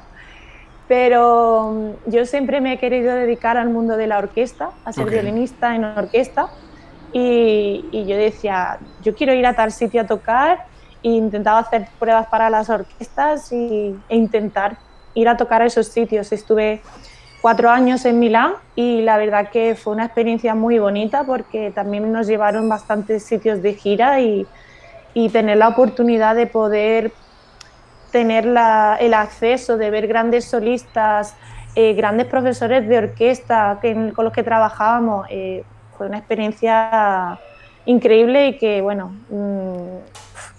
Pero 0.88 1.72
mm, 1.72 2.10
yo 2.10 2.26
siempre 2.26 2.60
me 2.60 2.74
he 2.74 2.78
querido 2.78 3.14
dedicar 3.14 3.56
al 3.56 3.68
mundo 3.68 3.96
de 3.96 4.06
la 4.06 4.18
orquesta, 4.18 4.70
a 4.84 4.92
ser 4.92 5.10
violinista 5.10 5.74
en 5.74 5.84
orquesta. 5.84 6.48
Y, 7.12 7.84
y, 7.92 8.06
yo 8.06 8.16
decía, 8.16 8.78
yo 9.02 9.14
quiero 9.14 9.34
ir 9.34 9.44
a 9.44 9.54
tal 9.54 9.70
sitio 9.70 10.00
a 10.00 10.06
tocar 10.06 10.64
e 11.02 11.10
intentaba 11.10 11.58
hacer 11.58 11.86
pruebas 11.98 12.26
para 12.28 12.48
las 12.48 12.70
orquestas 12.70 13.52
y, 13.52 13.94
e 14.08 14.16
intentar 14.16 14.78
ir 15.14 15.28
a 15.28 15.36
tocar 15.36 15.62
a 15.62 15.66
esos 15.66 15.88
sitios. 15.88 16.32
Estuve 16.32 16.80
cuatro 17.40 17.70
años 17.70 18.04
en 18.04 18.18
Milán 18.18 18.54
y 18.76 19.02
la 19.02 19.18
verdad 19.18 19.50
que 19.50 19.74
fue 19.74 19.92
una 19.92 20.06
experiencia 20.06 20.54
muy 20.54 20.78
bonita 20.78 21.24
porque 21.24 21.72
también 21.72 22.10
nos 22.12 22.26
llevaron 22.26 22.68
bastantes 22.68 23.24
sitios 23.24 23.62
de 23.62 23.74
gira 23.74 24.20
y, 24.20 24.46
tener 25.32 25.58
la 25.58 25.68
oportunidad 25.68 26.34
de 26.34 26.46
poder 26.46 27.12
tener 28.12 28.46
el 28.46 29.14
acceso 29.14 29.76
de 29.76 29.90
ver 29.90 30.06
grandes 30.06 30.46
solistas, 30.46 31.36
eh, 31.74 31.92
grandes 31.92 32.26
profesores 32.26 32.88
de 32.88 32.98
orquesta 32.98 33.78
con 34.14 34.24
los 34.24 34.32
que 34.32 34.42
trabajábamos, 34.42 35.26
eh, 35.30 35.64
fue 35.96 36.06
una 36.06 36.18
experiencia 36.18 37.38
increíble 37.84 38.48
y 38.48 38.58
que, 38.58 38.80
bueno, 38.80 39.14
mm, 39.28 39.98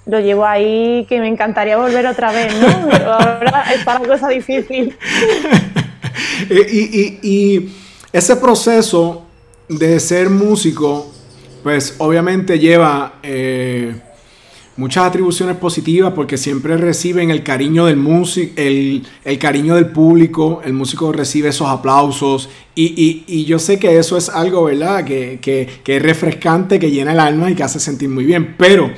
lo 0.05 0.19
llevo 0.19 0.45
ahí 0.45 1.05
que 1.07 1.19
me 1.19 1.27
encantaría 1.27 1.77
volver 1.77 2.05
otra 2.05 2.31
vez, 2.31 2.53
¿no? 2.59 2.87
Pero 2.91 3.13
ahora 3.13 3.73
está 3.73 3.99
la 3.99 4.07
cosa 4.07 4.29
difícil. 4.29 4.95
y, 6.49 7.69
ese 8.11 8.35
proceso 8.35 9.23
de 9.67 9.99
ser 9.99 10.29
músico, 10.29 11.11
pues 11.63 11.95
obviamente 11.97 12.59
lleva 12.59 13.15
eh, 13.23 13.95
muchas 14.77 15.05
atribuciones 15.05 15.57
positivas 15.57 16.13
porque 16.13 16.37
siempre 16.37 16.77
reciben 16.77 17.31
el 17.31 17.41
cariño 17.41 17.87
del 17.87 17.95
músico, 17.97 18.53
el, 18.57 19.03
cariño 19.39 19.73
del 19.73 19.87
público, 19.87 20.61
el 20.63 20.73
músico 20.73 21.11
recibe 21.11 21.49
esos 21.49 21.67
aplausos 21.67 22.49
y, 22.75 23.45
yo 23.45 23.57
sé 23.57 23.79
que 23.79 23.97
eso 23.97 24.15
es 24.15 24.29
algo, 24.29 24.65
¿verdad? 24.65 25.03
Que, 25.03 25.39
que 25.41 25.95
es 25.95 26.01
refrescante, 26.03 26.77
que 26.77 26.91
llena 26.91 27.13
el 27.13 27.19
alma 27.19 27.49
y 27.49 27.55
que 27.55 27.63
hace 27.63 27.79
sentir 27.79 28.09
muy 28.09 28.25
bien, 28.25 28.53
pero 28.59 28.91
eh, 28.91 28.93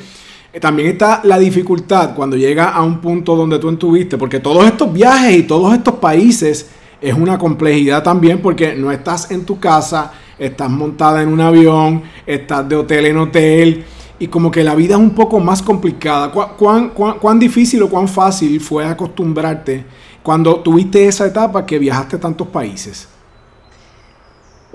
también 0.60 0.90
está 0.90 1.22
la 1.24 1.38
dificultad 1.38 2.16
cuando 2.16 2.38
llega 2.38 2.70
a 2.70 2.82
un 2.82 3.00
punto 3.00 3.36
donde 3.36 3.60
tú 3.60 3.70
estuviste, 3.70 4.18
porque 4.18 4.40
todos 4.40 4.66
estos 4.66 4.92
viajes 4.92 5.38
y 5.38 5.44
todos 5.44 5.74
estos 5.74 5.96
países 5.96 6.70
es 7.02 7.14
una 7.14 7.38
complejidad 7.38 8.04
también 8.04 8.42
porque 8.42 8.76
no 8.76 8.92
estás 8.92 9.32
en 9.32 9.46
tu 9.46 9.60
casa, 9.60 10.14
estás 10.40 10.70
montada 10.70 11.22
en 11.22 11.30
un 11.30 11.42
avión, 11.42 12.04
estás 12.26 12.68
de 12.70 12.76
hotel 12.76 13.08
en 13.08 13.18
hotel 13.18 13.86
y 14.18 14.28
como 14.28 14.50
que 14.50 14.64
la 14.64 14.76
vida 14.76 14.96
es 14.96 15.02
un 15.02 15.12
poco 15.12 15.40
más 15.40 15.62
complicada. 15.62 16.32
¿Cuán, 16.32 16.90
cuán, 16.90 17.20
cuán 17.20 17.40
difícil 17.40 17.84
o 17.84 17.90
cuán 17.90 18.08
fácil 18.08 18.60
fue 18.62 18.86
acostumbrarte 18.86 19.84
cuando 20.24 20.62
tuviste 20.62 21.06
esa 21.06 21.26
etapa 21.26 21.66
que 21.66 21.78
viajaste 21.78 22.16
a 22.16 22.20
tantos 22.20 22.48
países? 22.48 23.15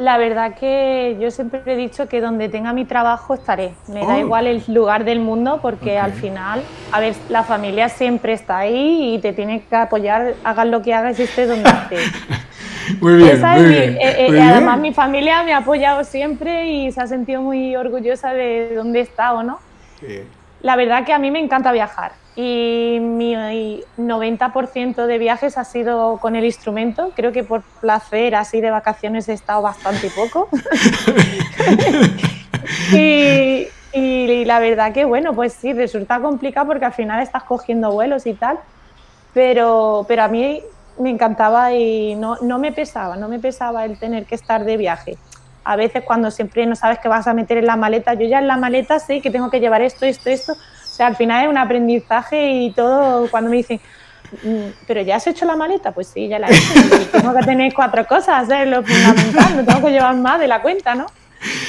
La 0.01 0.17
verdad 0.17 0.55
que 0.55 1.19
yo 1.21 1.31
siempre 1.31 1.61
he 1.67 1.77
dicho 1.77 2.09
que 2.09 2.23
donde 2.23 2.49
tenga 2.49 2.73
mi 2.73 2.87
trabajo 2.87 3.35
estaré. 3.35 3.75
Me 3.87 4.01
da 4.01 4.15
oh. 4.15 4.19
igual 4.19 4.47
el 4.47 4.65
lugar 4.69 5.05
del 5.05 5.21
mundo 5.21 5.59
porque 5.61 5.99
al 5.99 6.15
final, 6.15 6.63
a 6.91 7.01
ver, 7.01 7.15
la 7.29 7.43
familia 7.43 7.91
siempre 7.91 8.33
está 8.33 8.57
ahí 8.57 9.17
y 9.17 9.19
te 9.19 9.35
tiene 9.35 9.61
que 9.61 9.77
apoyar, 9.77 10.37
hagas 10.43 10.67
lo 10.69 10.81
que 10.81 10.95
hagas 10.95 11.19
y 11.19 11.25
estés 11.25 11.49
donde 11.49 11.69
estés. 11.69 12.11
muy 13.03 13.17
bien, 13.17 13.43
muy 13.43 13.65
bien, 13.67 13.97
eh, 14.01 14.27
eh, 14.31 14.41
Además 14.41 14.79
mi 14.79 14.95
familia 14.95 15.43
me 15.43 15.53
ha 15.53 15.59
apoyado 15.59 16.03
siempre 16.03 16.71
y 16.71 16.91
se 16.93 17.03
ha 17.03 17.07
sentido 17.07 17.43
muy 17.43 17.77
orgullosa 17.77 18.33
de 18.33 18.75
dónde 18.75 19.01
he 19.01 19.03
estado, 19.03 19.43
¿no? 19.43 19.59
La 20.63 20.77
verdad 20.77 21.05
que 21.05 21.13
a 21.13 21.19
mí 21.19 21.31
me 21.31 21.41
encanta 21.41 21.73
viajar 21.73 22.13
y 22.37 22.99
mi 23.01 23.35
90% 23.35 25.07
de 25.07 25.19
viajes 25.19 25.59
ha 25.59 25.65
sido 25.65 26.19
con 26.19 26.37
el 26.37 26.45
instrumento. 26.45 27.13
Creo 27.17 27.33
que 27.33 27.43
por 27.43 27.63
placer, 27.81 28.35
así 28.35 28.61
de 28.61 28.71
vacaciones, 28.71 29.29
he 29.29 29.33
estado 29.33 29.63
bastante 29.63 30.11
poco. 30.11 30.49
y, 32.93 34.45
la 34.45 34.61
verdad 34.61 34.93
que, 34.93 35.05
bueno, 35.05 35.35
pues 35.35 35.53
sí, 35.53 35.73
resulta 35.73 36.21
complicado 36.21 36.69
porque 36.69 36.85
al 36.85 36.93
final 36.93 37.21
estás 37.23 37.43
cogiendo 37.43 37.91
vuelos 37.93 38.27
y 38.27 38.35
tal, 38.35 38.59
pero, 39.35 40.05
pero 40.09 40.23
a 40.23 40.29
mí 40.29 40.63
me 40.99 41.11
encantaba 41.11 41.75
y 41.75 42.15
no, 42.15 42.37
no 42.43 42.59
me 42.59 42.73
pesaba, 42.73 43.17
no 43.17 43.29
me 43.29 43.39
pesaba 43.39 43.85
el 43.85 43.99
tener 43.99 44.25
que 44.27 44.35
estar 44.35 44.65
de 44.65 44.77
viaje. 44.77 45.19
A 45.65 45.77
veces 45.77 46.05
cuando 46.05 46.31
siempre 46.31 46.65
no 46.67 46.75
sabes 46.75 46.99
qué 47.01 47.09
vas 47.09 47.27
a 47.27 47.35
meter 47.35 47.59
en 47.59 47.67
la 47.67 47.77
maleta, 47.77 48.15
yo 48.15 48.27
ya 48.27 48.39
en 48.39 48.47
la 48.47 48.57
maleta 48.57 48.99
sé 48.99 49.21
que 49.21 49.31
tengo 49.31 49.51
que 49.51 49.61
llevar 49.61 49.83
esto, 49.83 50.07
esto, 50.07 50.31
esto, 50.31 50.55
al 51.03 51.17
final 51.17 51.45
es 51.45 51.51
un 51.51 51.59
aprendizaje 51.59 52.53
y 52.53 52.73
todo, 52.73 53.31
cuando 53.31 53.51
me 53.51 53.59
dicen, 53.59 53.81
mm, 54.43 54.85
pero 54.87 55.03
ya 55.03 55.17
has 55.17 55.27
hecho 55.27 55.45
la 55.45 55.57
maleta, 55.57 55.93
pues 55.93 56.09
sí, 56.09 56.29
ya 56.29 56.39
la 56.39 56.49
he 56.49 56.57
hecho. 56.57 57.09
tengo 57.13 57.35
que 57.35 57.43
tener 57.43 57.73
cuatro 57.75 58.07
cosas, 58.07 58.49
es 58.51 58.69
lo 58.69 58.83
fundamental, 58.83 59.57
no 59.57 59.65
tengo 59.65 59.87
que 59.87 59.93
llevar 59.93 60.17
más 60.17 60.41
de 60.41 60.49
la 60.49 60.63
cuenta, 60.63 60.95
¿no? 60.95 61.07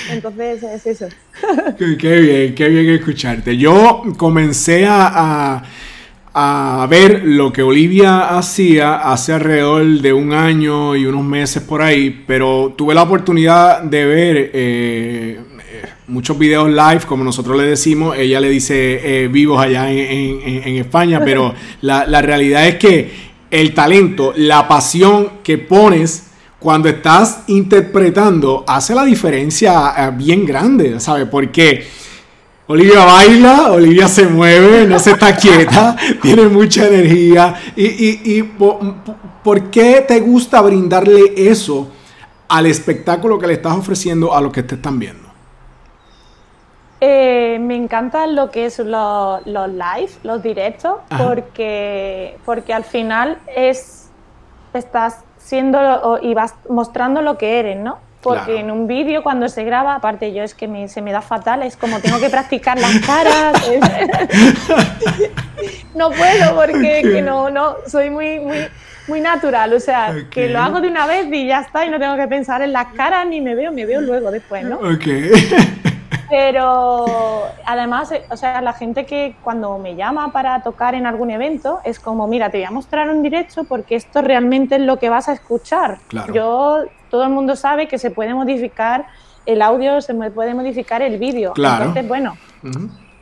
Entonces 0.10 0.64
es 0.64 0.86
eso. 0.86 1.08
Qué, 1.78 2.20
bien, 2.20 2.56
qué 2.56 2.68
bien 2.68 2.90
escucharte. 2.90 3.58
Yo 3.58 4.04
comencé 4.18 4.86
a, 4.86 5.64
a, 6.34 6.88
ver 6.90 7.24
lo 7.24 7.52
que 7.54 7.64
Olivia 7.64 8.38
hacía 8.38 8.96
hace 8.96 9.34
alrededor 9.34 9.86
de 9.86 10.14
un 10.14 10.34
año 10.34 10.96
y 10.96 11.06
unos 11.06 11.24
meses 11.24 11.64
por 11.64 11.82
ahí, 11.82 12.24
pero 12.28 12.74
tuve 12.78 12.94
la 12.94 13.04
oportunidad 13.04 13.82
de 13.82 14.06
ver 14.06 14.52
eh, 14.54 15.40
muchos 16.08 16.38
videos 16.38 16.70
live, 16.70 17.02
como 17.08 17.24
nosotros 17.24 17.58
le 17.58 17.64
decimos, 17.64 18.18
ella 18.18 18.40
le 18.40 18.50
dice 18.50 19.24
eh, 19.24 19.28
vivos 19.28 19.62
allá 19.62 19.90
en, 19.92 20.76
España, 20.76 21.22
pero 21.26 21.54
la, 21.82 22.22
realidad 22.22 22.68
es 22.68 22.76
que 22.76 23.32
el 23.50 23.74
talento, 23.74 24.34
la 24.36 24.68
pasión 24.68 25.30
que 25.44 25.58
pones 25.58 26.28
cuando 26.60 26.90
estás 26.90 27.44
interpretando 27.48 28.64
hace 28.68 28.94
la 28.94 29.04
diferencia 29.04 29.94
eh, 29.98 30.12
bien 30.14 30.46
grande, 30.46 31.00
¿sabes? 31.00 31.28
Porque 31.30 31.88
Olivia 32.68 33.04
baila, 33.04 33.72
Olivia 33.72 34.08
se 34.08 34.28
mueve, 34.28 34.86
no 34.86 35.00
se 35.00 35.12
está 35.12 35.36
quieta, 35.36 35.96
tiene 36.22 36.48
mucha 36.48 36.88
energía. 36.88 37.56
¿Y, 37.76 37.86
y, 37.86 38.22
y 38.24 38.44
por 38.44 39.72
qué 39.72 40.06
te 40.08 40.20
gusta 40.20 40.62
brindarle 40.62 41.34
eso 41.36 41.90
al 42.48 42.66
espectáculo 42.66 43.40
que 43.40 43.48
le 43.48 43.54
estás 43.54 43.78
ofreciendo 43.78 44.36
a 44.36 44.42
los 44.42 44.54
que 44.54 44.64
te 44.64 44.76
están 44.76 45.00
viendo? 45.00 45.31
Eh, 47.04 47.58
me 47.60 47.76
encanta 47.76 48.28
lo 48.28 48.52
que 48.52 48.68
es 48.68 48.78
los, 48.78 49.46
live, 49.46 50.12
los 50.22 50.44
directos, 50.44 51.00
porque, 51.18 52.38
porque 52.46 52.76
al 52.76 52.84
final 52.84 53.40
es 53.56 54.12
estás 54.74 55.24
siendo 55.38 56.20
y 56.22 56.36
vas 56.36 56.54
mostrando 56.70 57.24
lo 57.24 57.40
que 57.40 57.60
eres, 57.60 57.78
¿no? 57.78 57.98
Porque 58.22 58.60
en 58.60 58.70
un 58.70 58.86
vídeo 58.86 59.24
cuando 59.24 59.50
se 59.50 59.64
graba, 59.64 59.96
aparte 59.96 60.32
yo 60.32 60.44
es 60.44 60.54
que 60.54 60.88
se 60.90 61.02
me 61.02 61.12
da 61.12 61.22
fatal, 61.22 61.64
es 61.64 61.76
como 61.76 62.00
tengo 62.00 62.20
que 62.20 62.30
practicar 62.30 62.80
las 62.80 63.00
caras. 63.00 63.54
no 65.96 66.12
puedo 66.12 66.56
porque 66.56 67.20
no, 67.26 67.50
no, 67.50 67.78
soy 67.88 68.12
muy, 68.12 68.40
muy, 68.40 68.68
muy 69.08 69.22
natural, 69.22 69.74
o 69.74 69.80
sea, 69.80 70.14
que 70.30 70.50
lo 70.50 70.60
hago 70.60 70.82
de 70.82 70.88
una 70.88 71.08
vez 71.08 71.26
y 71.32 71.48
ya 71.48 71.62
está 71.62 71.84
y 71.84 71.90
no 71.90 71.98
tengo 71.98 72.16
que 72.16 72.28
pensar 72.28 72.62
en 72.62 72.74
las 72.74 72.94
caras 72.94 73.26
ni 73.26 73.42
me 73.42 73.56
veo, 73.56 73.72
me 73.72 73.88
veo 73.88 74.02
luego 74.02 74.30
después, 74.30 74.66
¿no? 74.66 74.78
Pero 76.32 77.06
además, 77.66 78.10
eh, 78.14 78.24
o 78.30 78.38
sea, 78.38 78.62
la 78.62 78.72
gente 78.72 79.06
que 79.06 79.36
cuando 79.44 79.78
me 79.78 79.96
llama 79.96 80.32
para 80.32 80.64
tocar 80.64 80.96
en 80.96 81.06
algún 81.06 81.30
evento 81.30 81.82
es 81.84 82.00
como, 82.00 82.26
mira, 82.26 82.50
te 82.50 82.58
voy 82.58 82.66
a 82.66 82.72
mostrar 82.72 83.10
un 83.10 83.22
directo 83.22 83.66
porque 83.66 83.96
esto 83.96 84.22
realmente 84.22 84.76
es 84.76 84.82
lo 84.82 84.98
que 84.98 85.10
vas 85.10 85.28
a 85.28 85.34
escuchar. 85.34 85.98
Yo, 86.34 86.86
todo 87.10 87.24
el 87.24 87.32
mundo 87.32 87.58
sabe 87.58 87.90
que 87.90 88.00
se 88.00 88.12
puede 88.12 88.34
modificar 88.34 89.08
el 89.46 89.62
audio, 89.62 90.00
se 90.00 90.14
puede 90.14 90.54
modificar 90.54 91.02
el 91.02 91.20
vídeo. 91.20 91.52
Claro. 91.52 91.84
Entonces, 91.84 92.08
bueno, 92.08 92.38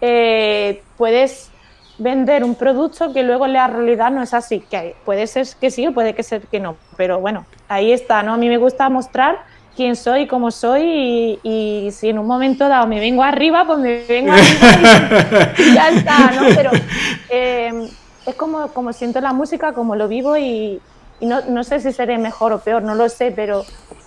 eh, 0.01 0.83
puedes 0.95 1.49
vender 1.97 2.43
un 2.43 2.53
producto 2.53 3.11
que 3.11 3.23
luego 3.23 3.47
en 3.47 3.53
la 3.53 3.67
realidad 3.67 4.11
no 4.11 4.21
es 4.21 4.35
así, 4.35 4.59
que 4.59 4.95
puede 5.03 5.25
ser 5.25 5.47
que 5.59 5.71
sí 5.71 5.87
o 5.87 5.93
puede 5.93 6.13
que 6.13 6.21
ser 6.21 6.43
que 6.43 6.59
no, 6.59 6.77
pero 6.95 7.19
bueno, 7.19 7.45
ahí 7.67 7.91
está, 7.91 8.21
¿no? 8.21 8.33
A 8.33 8.37
mí 8.37 8.47
me 8.47 8.57
gusta 8.57 8.87
mostrar 8.89 9.39
quién 9.75 9.95
soy, 9.95 10.27
cómo 10.27 10.51
soy 10.51 11.39
y, 11.43 11.89
si 11.91 12.09
en 12.09 12.19
un 12.19 12.27
momento 12.27 12.67
dado 12.67 12.87
me 12.87 12.99
vengo 12.99 13.23
arriba, 13.23 13.65
pues 13.65 13.79
me 13.79 14.03
vengo 14.03 14.31
arriba 14.33 15.53
y, 15.57 15.73
ya 15.73 15.89
está, 15.89 16.31
¿no? 16.31 16.41
Pero 16.55 16.71
em, 17.29 17.87
es 18.25 18.35
como, 18.35 18.67
como 18.69 18.93
siento 18.93 19.21
la 19.21 19.33
música, 19.33 19.73
como 19.73 19.95
lo 19.95 20.07
vivo 20.07 20.37
y, 20.37 20.81
no, 21.21 21.41
no, 21.41 21.63
sé 21.63 21.79
si 21.79 21.91
seré 21.91 22.17
mejor 22.17 22.53
o 22.53 22.59
peor, 22.59 22.83
no 22.83 22.95
lo 22.95 23.09
sé, 23.09 23.31
pero 23.31 23.65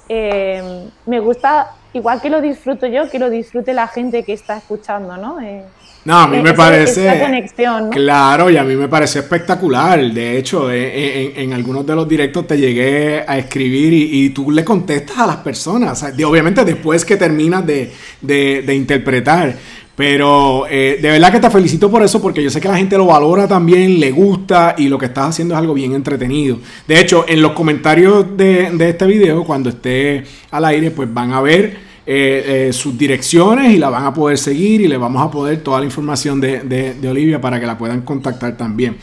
em, 0.09 0.91
me 1.07 1.21
gusta, 1.21 1.73
igual 1.93 2.21
que 2.21 2.31
lo 2.31 2.41
disfruto 2.41 2.87
yo, 2.87 3.11
que 3.11 3.19
lo 3.19 3.31
disfrute 3.31 3.73
la 3.75 3.89
gente 3.89 4.25
que 4.25 4.33
está 4.33 4.57
escuchando, 4.57 5.17
¿no? 5.17 5.41
Eh, 5.41 5.65
no, 6.05 6.19
a 6.19 6.27
mí 6.27 6.43
me 6.43 6.53
parece. 6.53 7.21
Conexión, 7.21 7.91
Claro, 7.91 8.51
y 8.51 8.57
a 8.57 8.65
mí 8.65 8.75
me 8.75 8.89
parece 8.89 9.21
espectacular. 9.21 10.01
De 10.13 10.37
hecho, 10.37 10.71
en, 10.73 11.53
algunos 11.53 11.87
de 11.87 11.95
los 11.95 12.09
directos 12.09 12.47
te 12.47 12.59
llegué 12.59 13.25
a 13.27 13.39
escribir 13.39 13.93
y, 13.93 14.31
tú 14.31 14.51
le 14.51 14.65
contestas 14.65 15.19
a 15.19 15.27
las 15.27 15.37
personas. 15.37 16.03
obviamente 16.25 16.65
después 16.65 17.05
que 17.05 17.17
terminas 17.17 17.65
de, 17.65 18.75
interpretar. 18.75 19.57
Pero 19.95 20.67
eh, 20.69 20.99
de 21.01 21.11
verdad 21.11 21.31
que 21.31 21.39
te 21.39 21.51
felicito 21.51 21.91
por 21.91 22.03
eso, 22.03 22.21
porque 22.21 22.43
yo 22.43 22.51
sé 22.51 22.61
que 22.61 22.67
la 22.67 22.79
gente 22.79 22.97
lo 22.97 23.07
valora 23.07 23.47
también, 23.47 24.01
le 24.01 24.11
gusta 24.11 24.75
y 24.79 24.89
lo 24.89 24.97
que 24.99 25.07
estás 25.07 25.29
haciendo 25.29 25.55
es 25.55 25.59
algo 25.59 25.75
bien 25.75 25.93
entretenido. 25.93 26.59
De 26.89 26.99
hecho, 26.99 27.27
en 27.29 27.43
los 27.43 27.53
comentarios 27.53 28.37
de, 28.37 28.71
de 28.73 28.89
este 28.89 29.07
video, 29.07 29.45
cuando 29.45 29.69
esté 29.69 30.25
al 30.51 30.65
aire, 30.65 30.91
pues 30.91 31.13
van 31.13 31.33
a 31.33 31.43
ver 31.43 31.92
eh, 32.05 32.67
eh, 32.69 32.73
sus 32.73 32.99
direcciones 32.99 33.73
y 33.73 33.79
la 33.79 33.89
van 33.89 34.05
a 34.05 34.13
poder 34.13 34.37
seguir 34.37 34.81
y 34.81 34.89
le 34.89 34.97
vamos 34.97 35.23
a 35.23 35.31
poder 35.31 35.63
toda 35.63 35.79
la 35.79 35.85
información 35.85 36.41
de, 36.41 36.97
Olivia 37.09 37.41
para 37.41 37.61
que 37.61 37.67
la 37.67 37.79
puedan 37.79 38.03
contactar 38.03 38.57
también. 38.57 38.97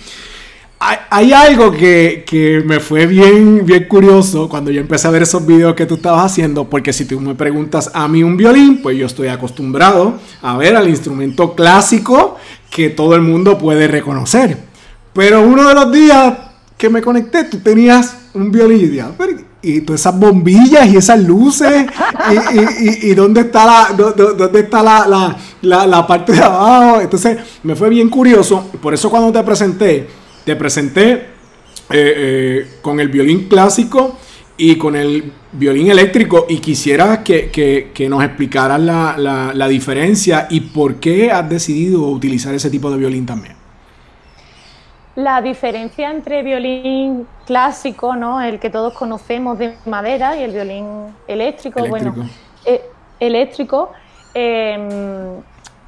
Hay, 0.81 1.31
algo 1.31 1.71
que, 1.71 2.63
me 2.65 2.79
fue 2.79 3.05
bien, 3.05 3.65
bien 3.65 3.85
curioso 3.85 4.47
cuando 4.49 4.71
yo 4.71 4.81
empecé 4.81 5.07
a 5.07 5.11
ver 5.11 5.23
esos 5.23 5.45
videos 5.45 5.75
que 5.75 5.85
tú 5.85 5.95
estabas 5.95 6.31
haciendo, 6.31 6.69
porque 6.69 6.91
si 6.91 7.05
tú 7.05 7.19
me 7.19 7.35
preguntas 7.35 7.91
a 7.93 8.07
mí 8.07 8.23
un 8.23 8.35
violín, 8.35 8.81
pues 8.81 8.97
yo 8.97 9.05
estoy 9.05 9.27
acostumbrado 9.29 10.19
a 10.41 10.57
ver 10.57 10.75
al 10.75 10.89
instrumento 10.89 11.53
clásico 11.53 12.37
que 12.69 12.89
todo 12.89 13.15
el 13.15 13.21
mundo 13.21 13.57
puede 13.57 13.87
reconocer. 13.87 14.57
Pero 15.13 15.41
uno 15.41 15.67
de 15.67 15.73
los 15.73 15.91
días 15.91 16.37
que 16.77 16.89
me 16.89 17.01
conecté, 17.01 17.45
tú 17.45 17.59
tenías 17.59 18.15
un 18.33 18.51
violín 18.51 18.79
y 18.79 18.87
dije, 18.87 19.03
y 19.61 19.81
todas 19.81 20.01
esas 20.01 20.17
bombillas 20.17 20.87
y 20.87 20.97
esas 20.97 21.19
luces 21.21 21.85
y, 23.03 23.13
dónde 23.13 23.41
está 23.41 23.65
la 23.65 23.95
dónde 23.95 24.59
está 24.59 24.83
la, 25.61 26.07
parte 26.07 26.33
de 26.33 26.41
abajo. 26.41 27.01
Entonces 27.01 27.37
me 27.63 27.75
fue 27.75 27.89
bien 27.89 28.09
curioso 28.09 28.69
por 28.81 28.93
eso 28.93 29.09
cuando 29.09 29.31
te 29.31 29.43
presenté 29.43 30.07
te 30.45 30.55
presenté 30.55 31.11
eh, 31.13 31.25
eh, 31.89 32.67
con 32.81 32.99
el 32.99 33.09
violín 33.09 33.47
clásico 33.49 34.17
y 34.57 34.75
con 34.75 34.95
el 34.95 35.31
violín 35.53 35.89
eléctrico 35.89 36.45
y 36.49 36.57
quisiera 36.57 37.23
que, 37.23 37.49
que, 37.49 38.09
nos 38.09 38.23
explicaras 38.23 38.79
la, 38.79 39.51
la 39.53 39.67
diferencia 39.67 40.47
y 40.49 40.59
por 40.59 40.95
qué 40.95 41.31
has 41.31 41.49
decidido 41.49 42.01
utilizar 42.07 42.53
ese 42.53 42.69
tipo 42.69 42.91
de 42.91 42.97
violín 42.97 43.25
también. 43.25 43.59
La 45.15 45.41
diferencia 45.41 46.11
entre 46.11 46.43
violín 46.43 47.27
clásico, 47.49 48.15
¿no? 48.15 48.41
el 48.41 48.59
que 48.59 48.69
todos 48.69 48.93
conocemos 48.93 49.57
de 49.57 49.75
madera, 49.87 50.37
y 50.37 50.43
el 50.43 50.51
violín 50.51 50.85
eléctrico, 51.27 51.83
bueno, 51.87 52.13
eh, 52.63 52.79
eléctrico, 53.19 53.91
em, 54.35 55.41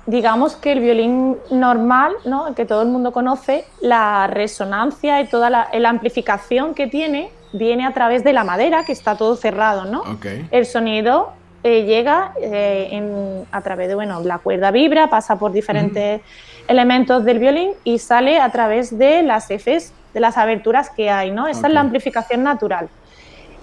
digamos 0.07 0.55
que 0.55 0.71
el 0.71 0.79
violín 0.79 1.37
normal, 1.51 2.13
¿no? 2.25 2.47
el 2.47 2.55
que 2.55 2.65
todo 2.65 2.81
el 2.81 2.87
mundo 2.87 3.11
conoce, 3.11 3.65
la 3.79 4.25
resonancia 4.25 5.21
y 5.21 5.27
toda 5.27 5.51
la, 5.51 5.69
amplificación 5.87 6.73
que 6.73 6.87
tiene 6.87 7.29
viene 7.53 7.85
a 7.85 7.93
través 7.93 8.23
de 8.23 8.33
la 8.33 8.43
madera, 8.43 8.83
que 8.83 8.93
está 8.93 9.15
todo 9.15 9.35
cerrado. 9.35 9.85
¿no? 9.85 10.01
El 10.49 10.65
sonido 10.65 11.33
eh, 11.61 11.83
llega 11.83 12.33
eh, 12.41 13.45
a 13.51 13.61
través 13.61 13.87
de, 13.87 13.93
bueno, 13.93 14.19
la 14.23 14.39
cuerda 14.39 14.71
vibra, 14.71 15.11
pasa 15.11 15.37
por 15.37 15.51
diferentes 15.51 16.21
elementos 16.67 17.23
del 17.23 17.37
violín 17.37 17.73
y 17.83 17.99
sale 17.99 18.39
a 18.39 18.49
través 18.49 18.97
de 18.97 19.21
las 19.21 19.49
Fs, 19.51 19.93
de 20.13 20.19
las 20.19 20.37
aberturas 20.37 20.89
que 20.89 21.09
hay, 21.09 21.31
¿no? 21.31 21.47
Esa 21.47 21.67
es 21.67 21.73
la 21.73 21.81
amplificación 21.81 22.43
natural. 22.43 22.89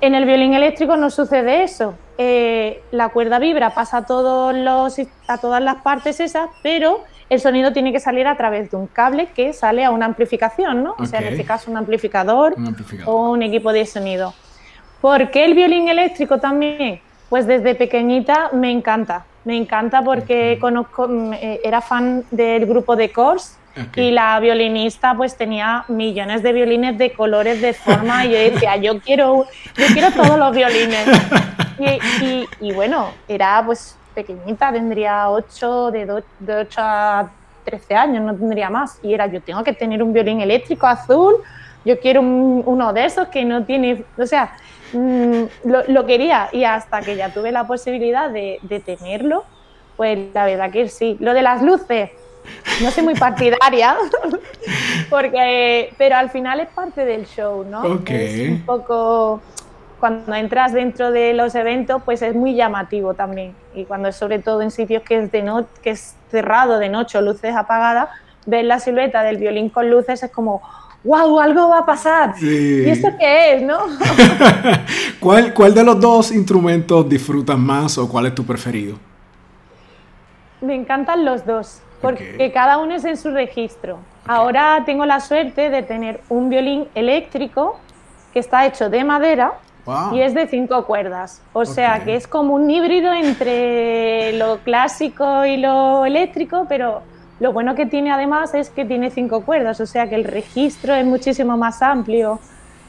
En 0.00 0.14
el 0.14 0.24
violín 0.24 0.54
eléctrico 0.54 0.96
no 0.96 1.10
sucede 1.10 1.64
eso. 1.64 1.94
Eh, 2.18 2.82
la 2.92 3.08
cuerda 3.08 3.38
vibra, 3.38 3.74
pasa 3.74 3.98
a, 3.98 4.06
todos 4.06 4.54
los, 4.54 4.96
a 5.26 5.38
todas 5.38 5.62
las 5.62 5.76
partes 5.82 6.20
esas, 6.20 6.48
pero 6.62 7.00
el 7.28 7.40
sonido 7.40 7.72
tiene 7.72 7.92
que 7.92 8.00
salir 8.00 8.26
a 8.26 8.36
través 8.36 8.70
de 8.70 8.76
un 8.76 8.86
cable 8.86 9.26
que 9.34 9.52
sale 9.52 9.84
a 9.84 9.90
una 9.90 10.06
amplificación, 10.06 10.82
¿no? 10.82 10.94
O 10.98 11.06
sea, 11.06 11.20
en 11.20 11.28
este 11.28 11.44
caso 11.44 11.70
un 11.70 11.76
amplificador, 11.76 12.54
o 13.04 13.30
un 13.30 13.42
equipo 13.42 13.72
de 13.72 13.84
sonido. 13.86 14.34
¿Por 15.00 15.30
qué 15.30 15.44
el 15.44 15.54
violín 15.54 15.88
eléctrico 15.88 16.38
también? 16.38 17.00
Pues 17.28 17.46
desde 17.46 17.74
pequeñita 17.74 18.50
me 18.52 18.70
encanta. 18.70 19.26
Me 19.44 19.56
encanta 19.56 20.02
porque 20.02 20.58
conozco, 20.60 21.06
mm, 21.08 21.32
eh, 21.34 21.60
era 21.64 21.80
fan 21.80 22.24
del 22.30 22.66
grupo 22.66 22.96
de 22.96 23.10
Kors 23.12 23.58
y 23.96 24.10
la 24.10 24.38
violinista 24.40 25.14
pues 25.14 25.36
tenía 25.36 25.84
millones 25.88 26.42
de 26.42 26.52
violines 26.52 26.98
de 26.98 27.12
colores, 27.12 27.60
de 27.60 27.72
forma 27.72 28.24
y 28.26 28.30
yo 28.30 28.38
decía, 28.38 28.76
yo 28.76 29.00
quiero, 29.00 29.46
yo 29.76 29.86
quiero 29.92 30.10
todos 30.12 30.38
los 30.38 30.54
violines. 30.54 31.06
Y, 32.60 32.72
bueno, 32.72 33.12
era 33.28 33.62
pues 33.64 33.96
pequeñita, 34.12 34.72
tendría 34.72 35.30
8, 35.30 35.92
de, 35.92 36.22
de 36.40 36.54
8 36.56 36.80
a 36.82 37.30
13 37.64 37.94
años, 37.94 38.24
no 38.24 38.34
tendría 38.34 38.68
más. 38.68 38.98
Y 39.00 39.14
era, 39.14 39.28
yo 39.28 39.40
tengo 39.40 39.62
que 39.62 39.72
tener 39.72 40.02
un 40.02 40.12
violín 40.12 40.40
eléctrico 40.40 40.88
azul, 40.88 41.36
yo 41.84 42.00
quiero 42.00 42.20
uno 42.20 42.92
de 42.92 43.04
esos 43.04 43.28
que 43.28 43.44
no 43.44 43.64
tiene, 43.64 44.02
o 44.18 44.26
sea, 44.26 44.56
Mm, 44.92 45.44
lo, 45.64 46.06
quería 46.06 46.48
y 46.50 46.64
hasta 46.64 47.02
que 47.02 47.14
ya 47.14 47.32
tuve 47.32 47.52
la 47.52 47.66
posibilidad 47.66 48.30
de, 48.30 48.58
tenerlo, 48.84 49.44
pues 49.96 50.18
la 50.32 50.46
verdad 50.46 50.70
que 50.70 50.88
sí. 50.88 51.16
Lo 51.20 51.34
de 51.34 51.42
las 51.42 51.62
luces, 51.62 52.10
no 52.82 52.90
soy 52.90 53.04
muy 53.04 53.14
partidaria, 53.14 53.96
porque, 55.10 55.92
pero 55.98 56.16
al 56.16 56.30
final 56.30 56.60
es 56.60 56.68
parte 56.68 57.04
del 57.04 57.26
show, 57.26 57.64
¿no? 57.64 58.00
Es 58.06 58.48
un 58.48 58.62
poco, 58.64 59.40
cuando 60.00 60.34
entras 60.34 60.72
dentro 60.72 61.10
de 61.10 61.34
los 61.34 61.54
eventos, 61.54 62.02
pues 62.04 62.22
es 62.22 62.34
muy 62.34 62.54
llamativo 62.54 63.14
también. 63.14 63.54
Y 63.74 63.84
cuando 63.84 64.08
es 64.08 64.16
sobre 64.16 64.38
todo 64.38 64.62
en 64.62 64.70
sitios 64.70 65.02
que 65.02 65.22
es, 65.22 65.32
de 65.32 65.42
no, 65.42 65.66
que 65.82 65.90
es 65.90 66.14
cerrado 66.30 66.78
de 66.78 66.88
noche 66.88 67.18
o 67.18 67.20
luces 67.20 67.54
apagadas, 67.54 68.08
ver 68.46 68.64
la 68.64 68.80
silueta 68.80 69.22
del 69.22 69.36
violín 69.36 69.68
con 69.68 69.90
luces 69.90 70.22
es 70.22 70.30
como, 70.30 70.62
wow, 71.04 71.40
algo 71.40 71.68
va 71.68 71.78
a 71.78 71.86
pasar. 71.86 72.34
¿Y 72.40 72.88
esto 72.88 73.08
qué 73.18 73.54
es, 73.54 73.62
no? 73.62 73.78
¿Cuál, 75.20 75.52
¿Cuál 75.54 75.74
de 75.74 75.84
los 75.84 76.00
dos 76.00 76.32
instrumentos 76.32 77.08
disfrutas 77.08 77.58
más 77.58 77.98
o 77.98 78.08
cuál 78.08 78.26
es 78.26 78.34
tu 78.34 78.44
preferido? 78.44 78.96
Me 80.60 80.74
encantan 80.74 81.24
los 81.24 81.46
dos, 81.46 81.80
porque 82.00 82.50
cada 82.52 82.78
uno 82.78 82.94
es 82.94 83.04
en 83.04 83.16
su 83.16 83.30
registro. 83.30 83.98
Ahora 84.26 84.82
tengo 84.84 85.06
la 85.06 85.20
suerte 85.20 85.70
de 85.70 85.82
tener 85.82 86.20
un 86.28 86.48
violín 86.48 86.86
eléctrico 86.94 87.78
que 88.32 88.40
está 88.40 88.66
hecho 88.66 88.90
de 88.90 89.04
madera 89.04 89.54
y 90.12 90.20
es 90.20 90.34
de 90.34 90.46
cinco 90.46 90.84
cuerdas. 90.84 91.40
O 91.52 91.64
sea 91.64 92.04
que 92.04 92.14
es 92.14 92.26
como 92.26 92.54
un 92.54 92.70
híbrido 92.70 93.12
entre 93.12 94.32
lo 94.34 94.58
clásico 94.58 95.46
y 95.46 95.56
lo 95.56 96.04
eléctrico, 96.04 96.66
pero 96.68 97.02
lo 97.40 97.52
bueno 97.52 97.74
que 97.74 97.86
tiene 97.86 98.10
además 98.10 98.54
es 98.54 98.68
que 98.70 98.84
tiene 98.84 99.10
cinco 99.10 99.42
cuerdas, 99.42 99.80
o 99.80 99.86
sea 99.86 100.08
que 100.08 100.16
el 100.16 100.24
registro 100.24 100.94
es 100.94 101.06
muchísimo 101.06 101.56
más 101.56 101.82
amplio 101.82 102.40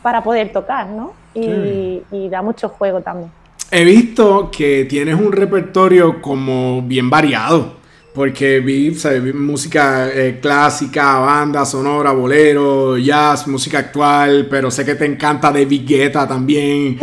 para 0.02 0.24
poder 0.24 0.52
tocar, 0.52 0.88
¿no? 0.88 1.14
Y, 1.34 2.02
da 2.30 2.42
mucho 2.42 2.70
juego 2.70 3.02
también. 3.02 3.32
He 3.72 3.84
visto 3.84 4.50
que 4.52 4.86
tienes 4.86 5.16
un 5.16 5.32
repertorio 5.32 6.22
como 6.22 6.82
bien 6.82 7.10
variado, 7.10 7.74
porque 8.20 8.60
vi, 8.60 8.94
música 9.34 10.10
eh, 10.10 10.40
clásica, 10.42 11.20
banda 11.20 11.64
sonora, 11.64 12.12
bolero, 12.12 12.98
jazz, 12.98 13.48
música 13.48 13.80
actual, 13.80 14.46
pero 14.50 14.70
sé 14.70 14.84
que 14.84 14.96
te 14.96 15.06
encanta 15.06 15.50
David 15.54 15.88
Guetta 15.88 16.28
también 16.28 17.00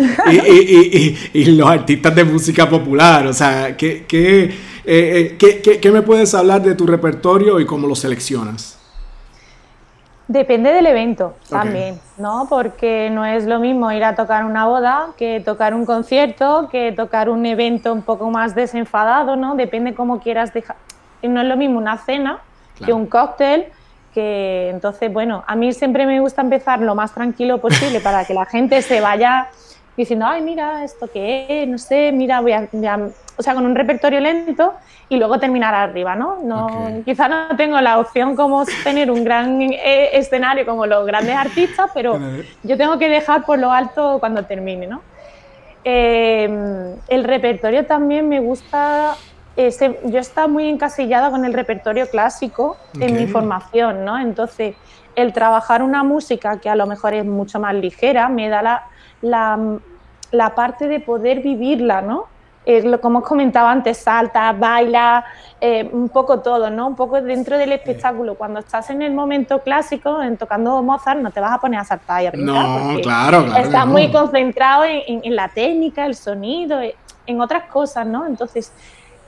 y, 1.32 1.44
los 1.56 1.70
artistas 1.70 2.14
de 2.14 2.22
música 2.22 2.68
popular, 2.68 3.26
o 3.28 3.32
sea, 3.32 3.74
¿qué, 3.78 4.04
qué 4.06 4.44
eh, 4.84 5.38
eh, 5.40 5.78
¿qué, 5.80 5.90
me 5.90 6.02
puedes 6.02 6.34
hablar 6.34 6.60
de 6.60 6.74
tu 6.74 6.86
repertorio 6.86 7.60
y 7.60 7.64
cómo 7.64 7.88
lo 7.88 7.94
seleccionas? 7.94 8.78
Depende 10.28 10.70
del 10.70 10.84
evento 10.84 11.34
también, 11.48 11.98
¿no? 12.18 12.46
Porque 12.50 13.08
no 13.10 13.24
es 13.24 13.46
lo 13.46 13.58
mismo 13.58 13.90
ir 13.90 14.04
a 14.04 14.14
tocar 14.14 14.44
una 14.44 14.66
boda 14.66 15.06
que 15.16 15.40
tocar 15.40 15.72
un 15.72 15.86
concierto, 15.86 16.68
que 16.70 16.92
tocar 16.92 17.30
un 17.30 17.46
evento 17.46 17.90
un 17.90 18.02
poco 18.02 18.30
más 18.30 18.54
desenfadado, 18.54 19.34
¿no? 19.36 19.56
Depende 19.56 19.94
cómo 19.94 20.20
quieras 20.20 20.52
dejar. 20.52 20.76
No 21.22 21.40
es 21.40 21.46
lo 21.46 21.56
mismo 21.56 21.78
una 21.78 21.98
cena 21.98 22.38
que 22.84 22.92
un 22.92 23.06
cóctel, 23.06 23.66
que 24.12 24.70
entonces, 24.70 25.12
bueno, 25.12 25.44
a 25.46 25.56
mí 25.56 25.72
siempre 25.72 26.06
me 26.06 26.20
gusta 26.20 26.42
empezar 26.42 26.80
lo 26.80 26.94
más 26.94 27.12
tranquilo 27.12 27.58
posible 27.58 28.00
para 28.00 28.24
que 28.24 28.34
la 28.34 28.44
gente 28.44 28.82
se 28.82 29.00
vaya 29.00 29.48
diciendo, 29.96 30.26
ay, 30.26 30.42
mira, 30.42 30.84
esto 30.84 31.08
qué 31.10 31.62
es, 31.62 31.68
no 31.68 31.78
sé, 31.78 32.12
mira, 32.12 32.40
voy 32.40 32.52
a, 32.52 32.68
o 33.36 33.42
sea, 33.42 33.54
con 33.54 33.64
un 33.64 33.74
repertorio 33.74 34.20
lento 34.20 34.74
y 35.08 35.16
luego 35.16 35.38
terminar 35.38 35.74
arriba, 35.74 36.14
¿no? 36.14 36.38
no 36.42 37.02
Quizá 37.04 37.28
no 37.28 37.56
tengo 37.56 37.80
la 37.80 37.98
opción 37.98 38.36
como 38.36 38.64
tener 38.84 39.10
un 39.10 39.24
gran 39.24 39.62
eh, 39.62 40.10
escenario 40.12 40.66
como 40.66 40.86
los 40.86 41.06
grandes 41.06 41.34
artistas, 41.34 41.90
pero 41.94 42.18
yo 42.62 42.76
tengo 42.76 42.98
que 42.98 43.08
dejar 43.08 43.44
por 43.44 43.58
lo 43.58 43.72
alto 43.72 44.18
cuando 44.18 44.44
termine, 44.44 44.86
¿no? 44.86 45.00
Em, 45.84 46.96
el 47.06 47.24
repertorio 47.24 47.86
también 47.86 48.28
me 48.28 48.40
gusta, 48.40 49.14
ese, 49.56 49.98
yo 50.04 50.18
estaba 50.18 50.48
muy 50.48 50.68
encasillada 50.68 51.30
con 51.30 51.44
el 51.44 51.52
repertorio 51.52 52.08
clásico 52.08 52.76
en 53.00 53.14
mi 53.14 53.26
formación, 53.26 54.04
¿no? 54.04 54.18
Entonces, 54.18 54.76
el 55.14 55.32
trabajar 55.32 55.82
una 55.82 56.02
música 56.02 56.58
que 56.60 56.68
a 56.68 56.76
lo 56.76 56.86
mejor 56.86 57.14
es 57.14 57.24
mucho 57.24 57.58
más 57.58 57.74
ligera 57.74 58.28
me 58.28 58.48
da 58.48 58.62
la 58.62 58.86
la, 59.20 60.54
parte 60.54 60.88
de 60.88 61.00
poder 61.00 61.40
vivirla, 61.40 62.02
¿no? 62.02 62.26
como 63.00 63.20
os 63.20 63.24
comentaba 63.24 63.70
antes, 63.70 63.96
salta, 63.96 64.52
baila, 64.52 65.24
eh, 65.60 65.88
un 65.92 66.08
poco 66.08 66.40
todo, 66.40 66.68
¿no? 66.68 66.88
Un 66.88 66.96
poco 66.96 67.22
dentro 67.22 67.56
del 67.56 67.70
espectáculo. 67.70 68.34
Cuando 68.34 68.58
estás 68.58 68.90
en 68.90 69.02
el 69.02 69.14
momento 69.14 69.60
clásico, 69.60 70.20
en 70.20 70.36
tocando 70.36 70.82
Mozart, 70.82 71.20
no 71.20 71.30
te 71.30 71.38
vas 71.38 71.52
a 71.52 71.60
poner 71.60 71.78
a 71.78 71.84
saltar 71.84 72.24
y 72.24 72.26
a 72.26 72.30
brincar. 72.32 72.54
No, 72.54 73.00
claro, 73.02 73.44
claro. 73.44 73.62
Estás 73.62 73.86
muy 73.86 74.10
concentrado 74.10 74.82
en, 74.84 75.36
la 75.36 75.46
técnica, 75.46 76.06
el 76.06 76.16
sonido, 76.16 76.80
eh, 76.80 76.96
en 77.28 77.40
otras 77.40 77.70
cosas, 77.70 78.04
¿no? 78.04 78.26
Entonces, 78.26 78.72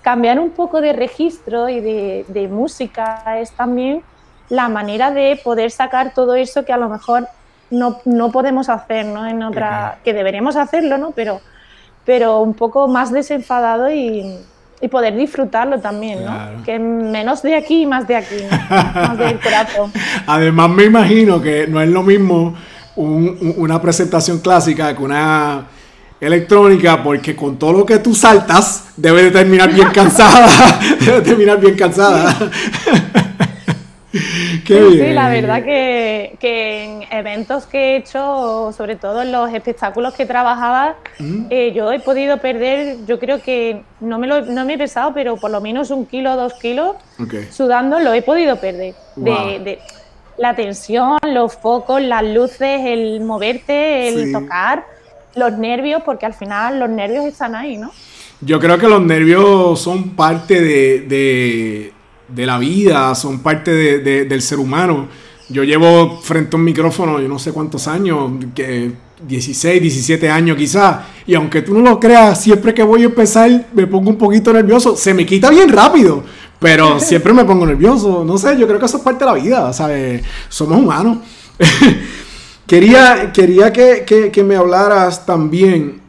cambiar 0.03 0.39
un 0.39 0.51
poco 0.51 0.81
de 0.81 0.93
registro 0.93 1.69
y 1.69 1.81
de, 1.81 2.25
de 2.29 2.49
música 2.49 3.39
es 3.39 3.53
también 3.53 4.03
la 4.49 4.69
manera 4.69 5.11
de 5.11 5.39
poder 5.43 5.71
sacar 5.71 6.15
todo 6.15 6.35
eso 6.35 6.65
que 6.65 6.73
a 6.73 6.79
lo 6.79 6.89
mejor 6.89 7.29
no, 7.71 8.01
no 8.05 8.33
podemos 8.33 8.69
hacer, 8.69 9.07
¿no? 9.07 9.27
En 9.27 9.43
otra, 9.43 9.99
que 10.05 10.15
deberemos 10.15 10.57
hacerlo, 10.57 10.97
¿no? 10.99 11.11
Pero, 11.11 11.41
pero 12.05 12.41
un 12.41 12.55
poco 12.55 12.89
más 12.89 13.13
desenfadado 13.13 13.93
y, 13.93 14.39
y 14.81 14.89
poder 14.89 15.17
disfrutarlo 15.17 15.81
también, 15.81 16.25
¿no? 16.25 16.65
Que 16.65 16.79
menos 16.79 17.43
de 17.43 17.57
aquí 17.57 17.83
y 17.83 17.87
más 17.87 18.07
de 18.09 18.17
aquí, 18.17 18.37
más 18.71 19.19
del 19.19 19.39
corazón. 19.43 19.93
Además 20.27 20.71
me 20.71 20.85
imagino 20.85 21.41
que 21.41 21.67
no 21.67 21.81
es 21.81 21.89
lo 21.89 22.03
mismo 22.03 22.55
una 22.97 23.81
presentación 23.81 24.41
clásica 24.41 24.97
que 24.97 25.03
una 25.03 25.67
electrónica, 26.21 27.03
porque 27.03 27.37
con 27.37 27.59
todo 27.59 27.73
lo 27.73 27.87
que 27.87 27.99
tú 27.99 28.15
saltas, 28.15 28.91
debe 28.97 29.25
de 29.25 29.31
terminar 29.31 29.73
bien 29.73 29.89
cansada, 29.91 30.79
debe 31.01 31.21
de 31.21 31.23
terminar 31.23 31.61
bien 31.61 31.77
cansada. 31.77 32.37
sí, 34.67 35.13
la 35.13 35.29
verdad 35.29 35.63
que, 35.63 36.37
en 36.41 37.05
eventos 37.11 37.67
que 37.67 37.79
he 37.79 37.97
hecho, 37.97 38.73
sobre 38.77 38.97
todo 38.97 39.23
en 39.23 39.33
los 39.33 39.53
espectáculos 39.53 40.15
que 40.15 40.27
trabajaba, 40.27 40.97
mm. 41.19 41.47
eh, 41.51 41.73
yo 41.75 41.93
he 41.93 42.01
podido 42.01 42.39
perder, 42.39 42.97
yo 43.07 43.19
creo 43.19 43.41
que 43.43 43.83
no 44.01 44.19
me, 44.19 44.27
lo, 44.27 44.43
no 44.43 44.65
me 44.65 44.75
he 44.75 44.79
pesado, 44.79 45.13
pero 45.15 45.37
por 45.37 45.51
lo 45.51 45.61
menos 45.61 45.91
un 45.91 46.07
kilo 46.07 46.37
dos 46.37 46.55
kilos 46.55 46.97
sudando 47.51 47.99
lo 48.01 48.13
he 48.13 48.23
podido 48.23 48.57
perder. 48.57 48.95
De, 49.17 49.79
la 50.39 50.55
tensión, 50.55 51.19
los 51.27 51.57
focos, 51.57 52.01
las 52.01 52.23
luces, 52.23 52.83
el 52.85 53.21
moverte, 53.23 54.07
el 54.07 54.33
tocar, 54.33 54.85
los 55.35 55.59
nervios, 55.59 56.03
porque 56.05 56.27
al 56.27 56.35
final 56.35 56.79
los 56.81 56.89
nervios 56.89 57.25
están 57.25 57.55
ahí, 57.55 57.77
¿no? 57.77 57.93
Yo 58.41 58.61
creo 58.61 58.79
que 58.79 58.89
los 58.89 59.03
nervios 59.03 59.81
son 59.81 60.11
parte 60.11 60.61
de 60.61 61.93
de 62.29 62.47
la 62.47 62.59
vida, 62.59 63.15
son 63.15 63.41
parte 63.41 63.73
del 63.99 64.43
ser 64.43 64.59
humano. 64.59 65.09
Yo 65.49 65.65
llevo 65.65 66.21
frente 66.21 66.57
a 66.57 66.59
un 66.59 66.65
micrófono, 66.65 67.21
yo 67.21 67.29
no 67.29 67.39
sé 67.39 67.53
cuántos 67.53 67.89
años, 67.89 68.33
que 68.55 68.93
16, 69.27 69.81
17 69.81 70.31
años 70.31 70.57
quizás, 70.57 70.99
y 71.27 71.35
aunque 71.35 71.63
tú 71.63 71.75
no 71.75 71.81
lo 71.81 71.99
creas, 71.99 72.41
siempre 72.41 72.75
que 72.75 72.83
voy 72.83 73.03
a 73.03 73.07
empezar 73.07 73.67
me 73.73 73.87
pongo 73.87 74.11
un 74.11 74.19
poquito 74.19 74.53
nervioso, 74.53 74.95
se 74.95 75.15
me 75.15 75.25
quita 75.25 75.51
bien 75.51 75.71
rápido, 75.71 76.23
pero 76.59 77.01
siempre 77.01 77.33
me 77.33 77.45
pongo 77.45 77.67
nervioso, 77.67 78.25
no 78.25 78.37
sé, 78.37 78.59
yo 78.59 78.67
creo 78.67 78.79
que 78.79 78.87
eso 78.87 78.99
es 78.99 79.03
parte 79.03 79.25
de 79.25 79.31
la 79.31 79.35
vida, 79.35 79.73
¿sabes? 79.73 80.23
Somos 80.49 80.79
humanos. 80.79 81.19
quería 82.69 83.33
quería 83.33 83.73
que, 83.73 84.05
que 84.33 84.45
me 84.45 84.55
hablaras 84.55 85.27
también 85.27 86.09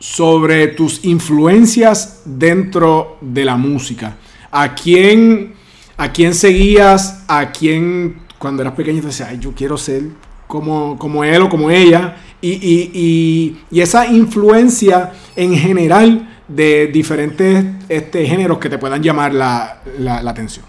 sobre 0.00 0.68
tus 0.68 1.04
influencias 1.04 2.22
dentro 2.24 3.18
de 3.20 3.44
la 3.44 3.56
música. 3.56 4.16
¿A 4.50 4.74
quién, 4.74 5.52
a 5.96 6.10
quién 6.10 6.34
seguías? 6.34 7.22
¿A 7.28 7.52
quién 7.52 8.22
cuando 8.38 8.62
eras 8.62 8.74
pequeño 8.74 9.02
decías, 9.02 9.28
ay, 9.28 9.38
yo 9.38 9.52
quiero 9.54 9.76
ser 9.76 10.04
como, 10.46 10.98
como 10.98 11.22
él 11.22 11.42
o 11.42 11.48
como 11.48 11.70
ella? 11.70 12.16
Y, 12.40 13.58
esa 13.70 14.06
influencia 14.06 15.12
en 15.36 15.54
general 15.54 16.40
de 16.48 16.86
diferentes 16.86 17.64
este, 17.88 18.26
géneros 18.26 18.58
que 18.58 18.70
te 18.70 18.78
puedan 18.78 19.02
llamar 19.02 19.34
la, 19.34 19.82
atención. 20.26 20.64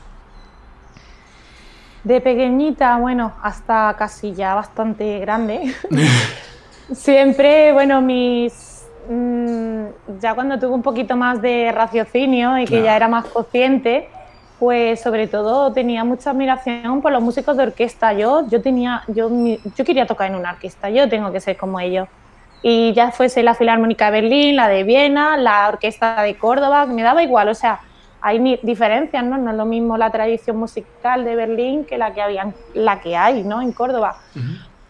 De 2.04 2.22
pequeñita, 2.22 2.98
bueno, 2.98 3.34
hasta 3.42 3.96
casi 3.98 4.34
ya 4.34 4.56
bastante 4.56 5.20
grande. 5.20 5.74
Siempre, 6.92 7.74
bueno, 7.74 8.02
mis 8.02 8.72
Mm, 9.10 9.88
ya 10.22 10.36
cuando 10.36 10.60
tuve 10.60 10.74
un 10.74 10.82
poquito 10.82 11.16
más 11.18 11.42
de 11.42 11.72
raciocinio 11.72 12.58
y 12.60 12.66
que 12.66 12.82
ya 12.84 12.96
era 12.96 13.08
más 13.08 13.26
consciente, 13.26 14.08
pues 14.60 15.02
sobre 15.02 15.28
todo 15.28 15.74
tenía 15.74 16.04
mucha 16.04 16.30
admiración 16.32 17.02
por 17.02 17.12
los 17.12 17.22
músicos 17.22 17.58
de 17.58 17.64
orquesta. 17.64 18.14
Yo, 18.14 18.48
yo, 18.48 18.62
tenía, 18.62 19.04
yo, 19.08 19.30
yo 19.76 19.86
quería 19.86 20.06
tocar 20.06 20.30
en 20.30 20.36
una 20.36 20.52
orquesta, 20.52 20.90
yo 20.90 21.10
tengo 21.10 21.32
que 21.32 21.40
ser 21.40 21.58
como 21.58 21.80
ellos. 21.80 22.08
Y 22.64 22.94
ya 22.94 23.12
fuese 23.12 23.42
la 23.42 23.56
Filarmónica 23.56 24.06
de 24.06 24.22
Berlín, 24.22 24.56
la 24.56 24.68
de 24.68 24.84
Viena, 24.84 25.36
la 25.36 25.68
Orquesta 25.68 26.22
de 26.22 26.38
Córdoba, 26.38 26.86
me 26.86 27.02
daba 27.02 27.24
igual, 27.24 27.50
o 27.50 27.56
sea, 27.56 27.80
hay 28.22 28.60
diferencias, 28.62 29.24
¿no? 29.24 29.38
No 29.38 29.52
es 29.52 29.58
lo 29.58 29.66
mismo 29.66 29.98
la 29.98 30.12
tradición 30.12 30.58
musical 30.58 31.26
de 31.26 31.36
Berlín 31.36 31.86
que 31.86 31.98
la 31.98 32.14
que, 32.14 32.22
había, 32.22 32.54
la 32.74 33.02
que 33.02 33.18
hay, 33.18 33.44
¿no? 33.44 33.62
En 33.62 33.72
Córdoba. 33.72 34.18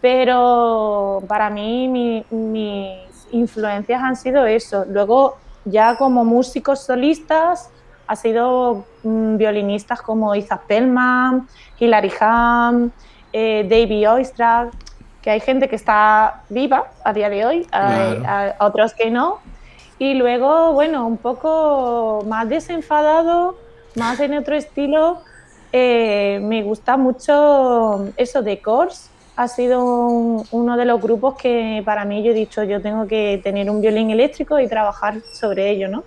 Pero 0.00 1.22
para 1.28 1.48
mí 1.48 1.88
mi, 1.88 2.24
mi 2.30 2.98
influencias 3.32 4.02
han 4.02 4.16
sido 4.16 4.46
eso. 4.46 4.84
Luego, 4.88 5.38
ya 5.64 5.96
como 5.96 6.24
músicos 6.24 6.84
solistas, 6.84 7.70
ha 8.06 8.16
sido 8.16 8.84
mm, 9.02 9.36
violinistas 9.36 10.02
como 10.02 10.34
Isaac 10.34 10.62
Pellman, 10.66 11.48
Hilary 11.78 12.12
Ham, 12.20 12.90
eh, 13.32 13.66
David 13.68 14.10
Oistrakh, 14.10 14.70
que 15.22 15.30
hay 15.30 15.40
gente 15.40 15.68
que 15.68 15.76
está 15.76 16.42
viva 16.48 16.88
a 17.04 17.12
día 17.12 17.30
de 17.30 17.46
hoy, 17.46 17.66
a, 17.72 18.54
otros 18.60 18.92
que 18.92 19.10
no. 19.10 19.38
Y 20.02 20.14
luego, 20.14 20.72
bueno, 20.72 21.06
un 21.06 21.16
poco 21.16 22.24
más 22.26 22.48
desenfadado, 22.48 23.54
más 23.94 24.18
en 24.18 24.34
otro 24.34 24.56
estilo, 24.56 25.18
eh, 25.72 26.40
me 26.42 26.64
gusta 26.64 26.96
mucho 26.96 28.08
eso 28.16 28.42
de 28.42 28.58
Kors, 28.58 29.10
ha 29.36 29.46
sido 29.46 29.80
uno 30.50 30.76
de 30.76 30.86
los 30.86 31.00
grupos 31.00 31.36
que 31.36 31.82
para 31.84 32.04
mí 32.04 32.20
yo 32.24 32.32
he 32.32 32.34
dicho, 32.34 32.64
yo 32.64 32.82
tengo 32.82 33.06
que 33.06 33.40
tener 33.44 33.70
un 33.70 33.80
violín 33.80 34.10
eléctrico 34.10 34.58
y 34.58 34.66
trabajar 34.66 35.20
sobre 35.34 35.70
ello, 35.70 35.88
¿no? 35.88 36.02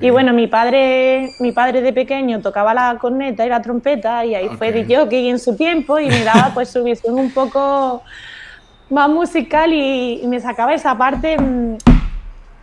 Y 0.00 0.08
bueno, 0.08 0.32
mi 0.32 0.46
padre, 0.46 1.32
mi 1.40 1.52
padre 1.52 1.82
de 1.82 1.92
pequeño 1.92 2.40
tocaba 2.40 2.72
la 2.72 2.96
corneta 2.98 3.44
y 3.44 3.50
la 3.50 3.60
trompeta 3.60 4.24
y 4.24 4.34
ahí 4.34 4.48
fue 4.56 4.72
de 4.72 4.96
jockey 4.96 5.28
en 5.28 5.38
su 5.38 5.56
tiempo 5.56 5.98
y 5.98 6.06
me 6.06 6.24
daba 6.24 6.52
pues 6.54 6.70
su 6.70 6.82
visión 6.82 7.18
un 7.18 7.30
poco 7.30 8.02
más 8.88 9.10
musical 9.10 9.72
y, 9.74 10.22
me 10.26 10.40
sacaba 10.40 10.74
esa 10.74 10.96
parte 10.96 11.36
mm, 11.38 11.76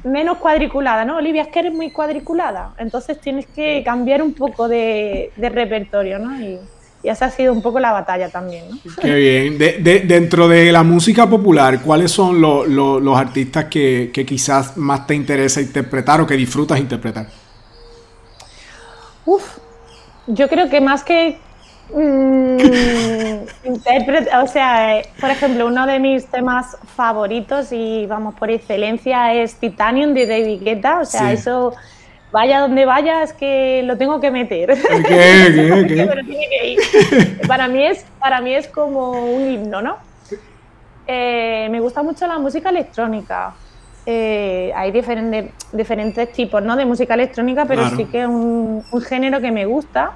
menos 0.08 0.38
cuadriculada, 0.38 1.06
¿no? 1.06 1.18
Olivia, 1.18 1.44
es 1.44 1.48
que 1.50 1.60
eres 1.60 1.74
muy 1.74 1.92
cuadriculada, 1.92 2.74
entonces 2.78 3.20
tienes 3.20 3.46
que 3.48 3.84
cambiar 3.84 4.22
un 4.22 4.34
poco 4.34 4.68
de, 4.68 5.32
de 5.36 5.50
repertorio, 5.50 6.20
¿no? 6.20 6.40
Y, 6.40 6.60
y 7.04 7.10
esa 7.10 7.26
ha 7.26 7.32
sido 7.32 7.54
un 7.54 7.62
poco 7.62 7.80
la 7.80 7.92
batalla 7.92 8.30
también. 8.30 8.66
¿no? 8.70 8.78
Qué 9.02 9.14
bien. 9.14 9.58
De, 9.58 10.04
dentro 10.06 10.48
de 10.48 10.72
la 10.72 10.84
música 10.84 11.30
popular, 11.30 11.82
¿cuáles 11.82 12.12
son 12.12 12.42
los 12.42 13.18
artistas 13.18 13.66
que, 13.66 14.12
quizás 14.28 14.78
más 14.78 15.06
te 15.06 15.14
interesa 15.14 15.62
interpretar 15.62 16.22
o 16.22 16.28
que 16.28 16.36
disfrutas 16.36 16.80
interpretar? 16.80 17.28
Uf, 19.26 19.58
yo 20.28 20.48
creo 20.48 20.70
que 20.70 20.82
más 20.82 21.04
que 21.04 21.38
mm, 21.94 22.58
o 24.42 24.48
sea, 24.48 25.02
por 25.20 25.30
ejemplo, 25.30 25.68
uno 25.68 25.86
de 25.86 26.00
mis 26.00 26.26
temas 26.28 26.78
favoritos 26.96 27.72
y 27.72 28.06
vamos 28.06 28.36
por 28.36 28.50
excelencia 28.52 29.34
es 29.34 29.56
Titanium 29.56 30.14
de 30.14 30.26
David 30.26 30.64
Guetta, 30.64 31.00
o 31.00 31.06
sea, 31.06 31.32
eso 31.32 31.74
vaya 32.32 32.60
donde 32.60 32.86
vaya, 32.86 33.24
es 33.24 33.34
que 33.34 33.82
lo 33.84 33.98
tengo 33.98 34.20
que 34.20 34.32
meter. 34.32 34.78
para, 37.48 37.68
mí 37.68 37.84
es, 37.84 38.06
para 38.20 38.42
mí 38.42 38.54
es 38.54 38.68
como 38.68 39.12
un 39.12 39.50
himno, 39.52 39.82
¿no? 39.82 39.98
Eh, 41.08 41.68
me 41.72 41.80
gusta 41.80 42.04
mucho 42.04 42.28
la 42.28 42.38
música 42.38 42.70
electrónica. 42.70 43.54
Eh, 44.06 44.72
hay 44.76 44.92
diferentes, 44.92 45.52
diferentes 45.72 46.32
tipos 46.32 46.62
¿no? 46.64 46.76
de 46.76 46.86
música 46.86 47.14
electrónica, 47.14 47.66
pero 47.66 47.90
sí 47.90 48.06
que 48.06 48.22
es 48.22 48.28
un, 48.28 48.84
género 49.02 49.42
que 49.42 49.52
me 49.52 49.66
gusta. 49.66 50.12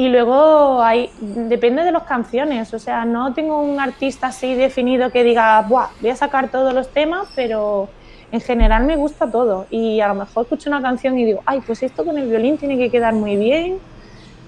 Y 0.00 0.08
luego 0.08 0.82
hay, 0.82 1.10
depende 1.20 1.84
de 1.84 1.92
las 1.92 2.04
canciones, 2.04 2.72
o 2.72 2.78
sea, 2.78 3.04
no 3.04 3.34
tengo 3.34 3.60
un 3.60 3.78
artista 3.78 4.28
así 4.28 4.54
definido 4.54 5.12
que 5.12 5.22
diga, 5.22 5.60
Buah, 5.60 5.88
voy 6.00 6.08
a 6.08 6.16
sacar 6.16 6.50
todos 6.50 6.72
los 6.72 6.88
temas, 6.88 7.28
pero 7.36 7.90
en 8.32 8.40
general 8.40 8.86
me 8.86 8.96
gusta 8.96 9.30
todo. 9.30 9.66
Y 9.68 10.00
a 10.00 10.08
lo 10.08 10.14
mejor 10.14 10.44
escucho 10.44 10.70
una 10.70 10.80
canción 10.80 11.18
y 11.18 11.26
digo, 11.26 11.42
ay, 11.44 11.60
pues 11.66 11.82
esto 11.82 12.02
con 12.02 12.16
el 12.16 12.30
violín 12.30 12.56
tiene 12.56 12.78
que 12.78 12.90
quedar 12.90 13.12
muy 13.12 13.36
bien 13.36 13.76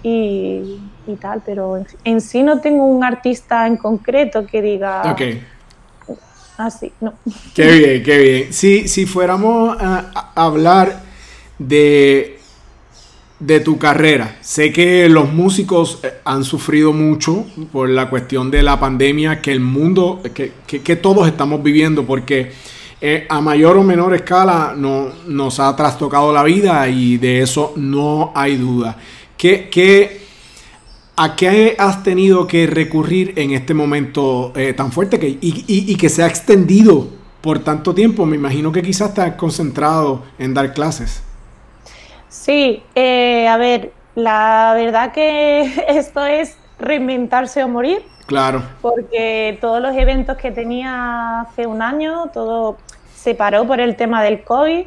y, 0.03 0.81
tal, 1.21 1.43
pero 1.45 1.85
en, 2.03 2.21
sí 2.23 2.43
no 2.43 2.63
tengo 2.63 2.87
un 2.87 3.05
artista 3.05 3.67
en 3.67 3.77
concreto 3.77 4.47
que 4.47 4.63
diga... 4.63 5.03
Ok. 5.13 5.21
Así, 6.57 6.91
no. 6.99 7.13
Qué 7.55 7.73
bien, 7.73 8.03
qué 8.03 8.19
bien. 8.19 8.53
Si, 8.55 8.89
si 8.89 9.05
fuéramos 9.05 9.77
a 9.79 10.33
hablar 10.35 11.03
de 11.59 12.42
de 13.43 13.59
tu 13.59 13.77
carrera. 13.77 14.37
Sé 14.41 14.73
que 14.73 15.09
los 15.09 15.33
músicos 15.33 15.99
eh, 16.05 16.13
han 16.25 16.45
sufrido 16.45 16.93
mucho 16.93 17.45
por 17.73 17.89
la 17.89 18.09
cuestión 18.09 18.53
de 18.53 18.63
la 18.63 18.79
pandemia 18.79 19.43
que 19.43 19.51
el 19.51 19.59
mundo, 19.59 20.23
que, 20.33 20.97
todos 20.97 21.27
estamos 21.27 21.61
viviendo, 21.61 22.07
porque 22.07 22.53
eh, 23.01 23.27
a 23.29 23.41
mayor 23.41 23.77
o 23.79 23.83
menor 23.83 24.15
escala 24.15 24.75
no, 24.77 25.09
nos 25.27 25.59
ha 25.59 25.75
trastocado 25.75 26.33
la 26.33 26.45
vida 26.45 26.89
y 26.89 27.19
de 27.19 27.43
eso 27.43 27.73
no 27.75 28.31
hay 28.37 28.57
duda. 28.57 28.97
¿Qué, 29.37 30.21
a 31.17 31.35
qué 31.35 31.75
has 31.77 32.05
tenido 32.05 32.47
que 32.47 32.69
recurrir 32.69 33.33
en 33.35 33.51
este 33.51 33.75
momento 33.75 34.53
eh, 34.55 34.73
tan 34.73 34.93
fuerte 34.93 35.19
que, 35.19 35.39
y, 35.41 35.97
que 35.97 36.09
se 36.09 36.23
ha 36.23 36.29
extendido 36.29 37.09
por 37.41 37.59
tanto 37.59 37.93
tiempo? 37.93 38.25
Me 38.25 38.37
imagino 38.37 38.71
que 38.71 38.83
quizás 38.83 39.19
has 39.19 39.35
concentrado 39.35 40.23
en 40.39 40.55
dar 40.55 40.73
clases. 40.73 41.25
Sí, 42.33 42.83
eh, 42.95 43.47
a 43.47 43.59
ver, 43.59 43.93
la 44.15 44.73
verdad 44.75 45.13
que 45.13 45.71
esto 45.89 46.25
es 46.25 46.57
reinventarse 46.79 47.63
o 47.63 47.69
morir. 47.69 48.03
Claro. 48.25 48.63
Porque 48.81 49.59
todos 49.61 49.83
los 49.83 49.95
eventos 49.95 50.39
que 50.39 50.51
tenía 50.51 51.43
hace 51.43 51.67
un 51.67 51.83
año, 51.83 52.31
todo 52.33 52.79
se 53.15 53.35
paró 53.35 53.67
por 53.67 53.81
el 53.81 53.97
tema 53.97 54.23
del 54.23 54.43
COVID. 54.45 54.87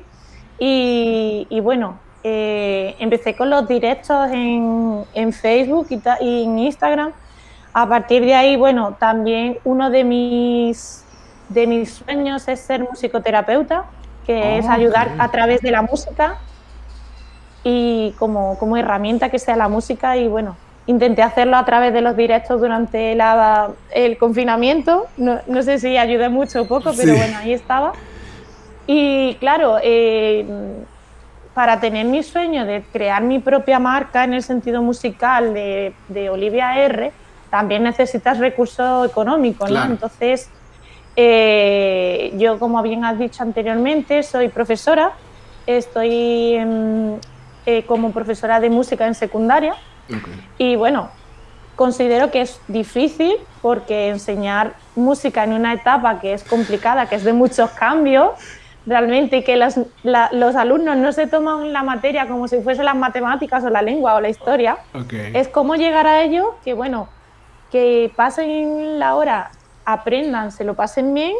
Y, 0.58 1.60
bueno, 1.62 2.00
eh, 2.24 2.96
empecé 2.98 3.36
con 3.36 3.52
los 3.52 3.68
directos 3.68 4.30
en, 4.32 5.34
Facebook 5.34 5.88
y, 5.92 6.02
y, 6.22 6.44
en 6.46 6.58
Instagram. 6.58 7.12
A 7.74 7.88
partir 7.88 8.26
de 8.26 8.34
ahí, 8.34 8.56
bueno, 8.56 8.96
también 8.98 9.60
uno 9.66 9.92
de 9.92 10.04
mis, 10.04 11.04
de 11.50 11.68
mis 11.68 11.94
sueños 11.94 12.48
es 12.48 12.60
ser 12.60 12.82
musicoterapeuta, 12.82 13.86
que 14.26 14.58
es 14.58 14.66
ah, 14.66 14.74
ayudar 14.74 15.12
a 15.20 15.30
través 15.30 15.62
de 15.62 15.70
la 15.70 15.84
música 15.84 16.40
y 17.68 18.12
como, 18.20 18.60
como 18.60 18.78
herramienta 18.78 19.30
que 19.30 19.40
sea 19.40 19.56
la 19.56 19.68
música 19.68 20.16
y 20.18 20.28
bueno, 20.28 20.56
intenté 20.86 21.24
hacerlo 21.24 21.58
a 21.58 21.66
través 21.66 21.94
de 21.94 22.02
los 22.02 22.16
directos 22.16 22.62
durante 22.62 23.16
la, 23.16 23.72
el 23.92 24.20
confinamiento. 24.20 25.08
No, 25.18 25.40
no, 25.48 25.64
sé 25.64 25.80
si 25.80 25.98
ayudé 25.98 26.30
mucho 26.30 26.62
o 26.62 26.66
poco, 26.68 26.92
pero 26.96 27.16
bueno, 27.16 27.38
ahí 27.40 27.54
estaba. 27.54 27.94
Y 28.86 29.34
claro, 29.40 29.80
eh, 29.82 30.46
para 31.56 31.80
tener 31.80 32.06
mi 32.06 32.22
sueño 32.22 32.66
de 32.66 32.84
crear 32.94 33.24
mi 33.24 33.40
propia 33.40 33.80
marca 33.80 34.24
en 34.24 34.36
el 34.36 34.44
sentido 34.44 34.84
musical 34.84 35.56
de, 35.56 35.96
de 36.08 36.30
Olivia 36.30 36.80
R, 36.80 37.12
también 37.50 37.82
necesitas 37.82 38.38
recursos 38.38 39.10
económicos, 39.10 39.72
¿no? 39.72 39.84
Entonces, 39.86 40.52
eh, 41.16 42.32
yo, 42.38 42.60
como 42.60 42.84
bien 42.84 43.06
has 43.06 43.18
dicho 43.18 43.42
anteriormente, 43.42 44.22
soy 44.22 44.50
profesora, 44.50 45.14
estoy 45.66 46.56
en, 46.56 47.20
eh, 47.66 47.84
como 47.86 48.12
profesora 48.12 48.60
de 48.60 48.70
música 48.70 49.08
en 49.08 49.16
secundaria. 49.16 49.76
Y 50.58 50.76
bueno, 50.76 51.10
considero 51.76 52.32
que 52.32 52.42
es 52.42 52.60
difícil 52.68 53.34
porque 53.62 54.10
enseñar 54.10 54.76
música 54.96 55.44
en 55.44 55.54
una 55.54 55.74
etapa 55.74 56.20
que 56.20 56.34
es 56.34 56.44
complicada, 56.44 57.08
que 57.08 57.16
es 57.16 57.24
de 57.24 57.34
muchos 57.34 57.72
cambios, 57.72 58.32
realmente, 58.86 59.38
y 59.38 59.44
que 59.44 59.58
los, 59.58 59.80
los 60.04 60.56
alumnos 60.56 60.98
no 60.98 61.12
se 61.12 61.28
toman 61.28 61.74
la 61.74 61.84
materia 61.84 62.28
como 62.28 62.48
si 62.48 62.62
fuese 62.62 62.84
las 62.84 62.96
matemáticas 62.96 63.64
o 63.64 63.70
la 63.70 63.82
lengua 63.82 64.16
o 64.16 64.22
la 64.22 64.30
historia, 64.30 64.78
es 65.34 65.48
cómo 65.48 65.76
llegar 65.76 66.06
a 66.08 66.22
ello, 66.22 66.56
que 66.64 66.74
bueno, 66.74 67.10
que 67.72 68.12
pasen 68.16 69.00
la 69.00 69.16
hora, 69.16 69.52
aprendan, 69.86 70.52
se 70.52 70.64
lo 70.64 70.76
pasen 70.76 71.14
bien 71.14 71.34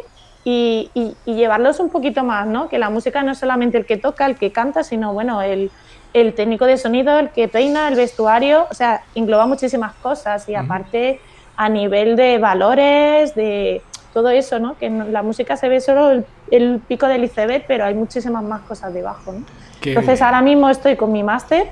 y, 0.44 0.90
y, 0.94 1.16
y, 1.24 1.34
llevarlos 1.34 1.80
un 1.80 1.90
poquito 1.90 2.22
más, 2.22 2.46
¿no? 2.46 2.68
Que 2.68 2.78
la 2.78 2.90
música 2.90 3.22
no 3.22 3.32
es 3.32 3.38
solamente 3.38 3.78
el 3.78 3.86
que 3.86 3.96
toca, 3.96 4.26
el 4.26 4.36
que 4.36 4.52
canta, 4.52 4.84
sino 4.84 5.12
bueno, 5.12 5.42
el, 5.42 5.70
el 6.12 6.34
técnico 6.34 6.66
de 6.66 6.76
sonido, 6.76 7.18
el 7.18 7.30
que 7.30 7.48
peina, 7.48 7.88
el 7.88 7.94
vestuario, 7.94 8.66
o 8.70 8.74
sea, 8.74 9.02
engloba 9.14 9.46
muchísimas 9.46 9.94
cosas 9.94 10.48
y 10.48 10.54
aparte 10.54 11.20
a 11.56 11.68
nivel 11.68 12.16
de 12.16 12.38
valores, 12.38 13.34
de 13.34 13.82
todo 14.12 14.30
eso, 14.30 14.58
¿no? 14.58 14.78
Que 14.78 14.88
la 14.88 15.22
música 15.22 15.56
se 15.56 15.68
ve 15.68 15.80
solo 15.80 16.24
el, 16.50 16.80
pico 16.88 17.06
del 17.06 17.24
iceberg, 17.24 17.64
pero 17.66 17.84
hay 17.84 17.94
muchísimas 17.94 18.42
más 18.42 18.62
cosas 18.62 18.94
debajo, 18.94 19.32
¿no? 19.32 19.44
Entonces 19.84 20.22
ahora 20.22 20.40
mismo 20.42 20.68
estoy 20.70 20.96
con 20.96 21.12
mi 21.12 21.22
máster 21.22 21.68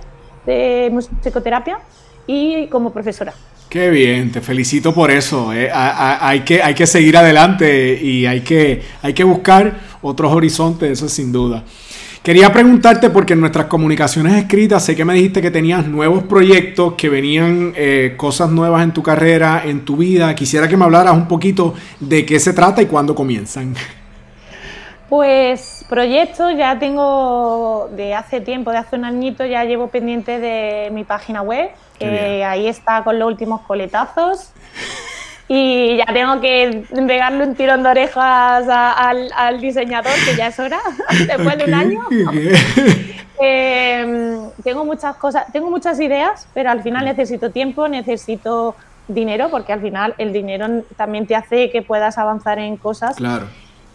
de 0.47 0.89
musicoterapia 0.93 1.79
y 2.27 2.67
como 2.69 2.93
profesora. 2.93 3.33
Qué 3.69 3.91
bien, 3.91 4.31
te 4.31 4.41
felicito 4.41 4.95
por 4.95 5.11
eso. 5.11 5.53
Eh. 5.53 5.71
hay, 5.73 6.41
que, 6.41 6.63
hay 6.63 6.75
que 6.75 6.87
seguir 6.87 7.17
adelante 7.17 7.99
y 8.01 8.27
hay 8.27 8.43
que, 8.43 8.83
hay 9.03 9.15
que 9.15 9.25
buscar 9.25 9.79
otros 10.03 10.33
horizontes, 10.33 10.91
eso 10.91 11.09
sin 11.09 11.33
duda. 11.33 11.65
Quería 12.25 12.51
preguntarte 12.51 13.11
porque 13.11 13.35
en 13.35 13.41
nuestras 13.41 13.67
comunicaciones 13.67 14.33
escritas 14.33 14.83
sé 14.83 14.97
que 14.97 15.05
me 15.05 15.13
dijiste 15.13 15.43
que 15.43 15.51
tenías 15.51 15.87
nuevos 15.87 16.23
proyectos, 16.23 16.95
que 16.95 17.11
venían 17.11 17.75
eh, 17.77 18.15
cosas 18.17 18.49
nuevas 18.49 18.83
en 18.83 18.95
tu 18.95 19.03
carrera, 19.03 19.61
en 19.63 19.85
tu 19.85 19.99
vida. 19.99 20.35
Quisiera 20.35 20.67
que 20.67 20.75
me 20.75 20.87
hablaras 20.87 21.13
un 21.13 21.29
poquito 21.29 21.75
de 22.01 22.25
qué 22.25 22.41
se 22.41 22.55
trata 22.55 22.81
y 22.81 22.87
cuándo 22.87 23.15
comienzan. 23.15 23.75
Pues 25.11 25.85
proyectos 25.91 26.57
ya 26.57 26.79
tengo 26.79 27.91
de 27.95 28.15
hace 28.15 28.41
tiempo, 28.41 28.71
de 28.71 28.79
hace 28.79 28.97
un 28.97 29.05
añito, 29.05 29.45
ya 29.45 29.65
llevo 29.65 29.89
pendiente 29.89 30.39
de 30.39 30.89
mi 30.93 31.05
página 31.05 31.43
web, 31.43 31.73
que 31.99 32.43
ahí 32.43 32.69
está 32.69 33.05
con 33.05 33.19
los 33.19 33.29
últimos 33.29 33.61
coletazos 33.61 34.55
y 35.49 35.99
ya 35.99 36.07
tengo 36.07 36.41
que 36.41 36.85
pegarle 37.07 37.45
un 37.45 37.55
tirón 37.55 37.83
de 37.83 37.89
orejas 37.91 38.67
al, 38.69 39.61
diseñador, 39.61 40.13
que 40.25 40.37
ya 40.37 40.49
es 40.49 40.59
hora, 40.59 40.81
después 41.27 41.59
de 41.59 41.65
un 41.65 41.75
año. 41.75 42.01
Em, 43.37 44.49
tengo 44.63 44.85
muchas 44.85 45.17
cosas, 45.17 45.53
tengo 45.53 45.69
muchas 45.69 45.99
ideas, 45.99 46.47
pero 46.55 46.71
al 46.71 46.85
final 46.85 47.05
necesito 47.05 47.51
tiempo, 47.51 47.89
necesito 47.89 48.77
dinero, 49.09 49.49
porque 49.51 49.73
al 49.73 49.81
final 49.81 50.15
el 50.19 50.33
dinero 50.33 50.85
también 50.97 51.27
te 51.27 51.35
hace 51.35 51.69
que 51.69 51.83
puedas 51.83 52.17
avanzar 52.17 52.61
en 52.61 52.77
cosas. 52.77 53.17
Claro 53.17 53.49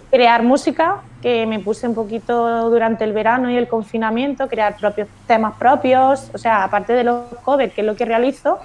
crear 0.09 0.43
música, 0.43 1.01
que 1.21 1.45
me 1.45 1.59
puse 1.59 1.87
un 1.87 1.95
poquito 1.95 2.69
durante 2.69 3.03
el 3.03 3.13
verano 3.13 3.49
y 3.49 3.57
el 3.57 3.67
confinamiento, 3.67 4.47
crear 4.47 4.77
propios 4.77 5.07
temas 5.27 5.55
propios, 5.57 6.31
o 6.33 6.37
sea, 6.37 6.63
aparte 6.63 6.93
de 6.93 7.03
los 7.03 7.25
covers, 7.43 7.73
que 7.73 7.81
es 7.81 7.87
lo 7.87 7.95
que 7.95 8.05
realizo, 8.05 8.59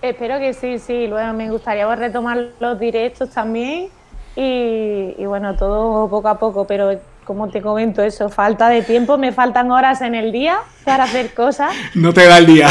Espero 0.03 0.39
que 0.39 0.53
sí, 0.53 0.79
sí. 0.79 1.07
Luego 1.07 1.33
me 1.33 1.51
gustaría 1.51 1.95
retomar 1.97 2.49
los 2.61 2.79
directos 2.79 3.31
también. 3.31 3.89
Y, 4.37 5.15
y 5.17 5.25
bueno, 5.25 5.57
todo 5.57 6.07
poco 6.11 6.29
a 6.29 6.39
poco, 6.39 6.67
pero 6.67 7.01
como 7.25 7.49
te 7.49 7.63
comento 7.63 8.03
eso, 8.03 8.29
falta 8.29 8.69
de 8.69 8.83
tiempo, 8.83 9.19
me 9.19 9.33
faltan 9.33 9.71
horas 9.71 10.01
en 10.01 10.15
el 10.15 10.33
día 10.33 10.59
para 10.85 11.05
hacer 11.05 11.35
cosas. 11.35 11.73
No 11.95 12.13
te 12.13 12.27
da 12.27 12.39
el 12.39 12.47
día. 12.47 12.69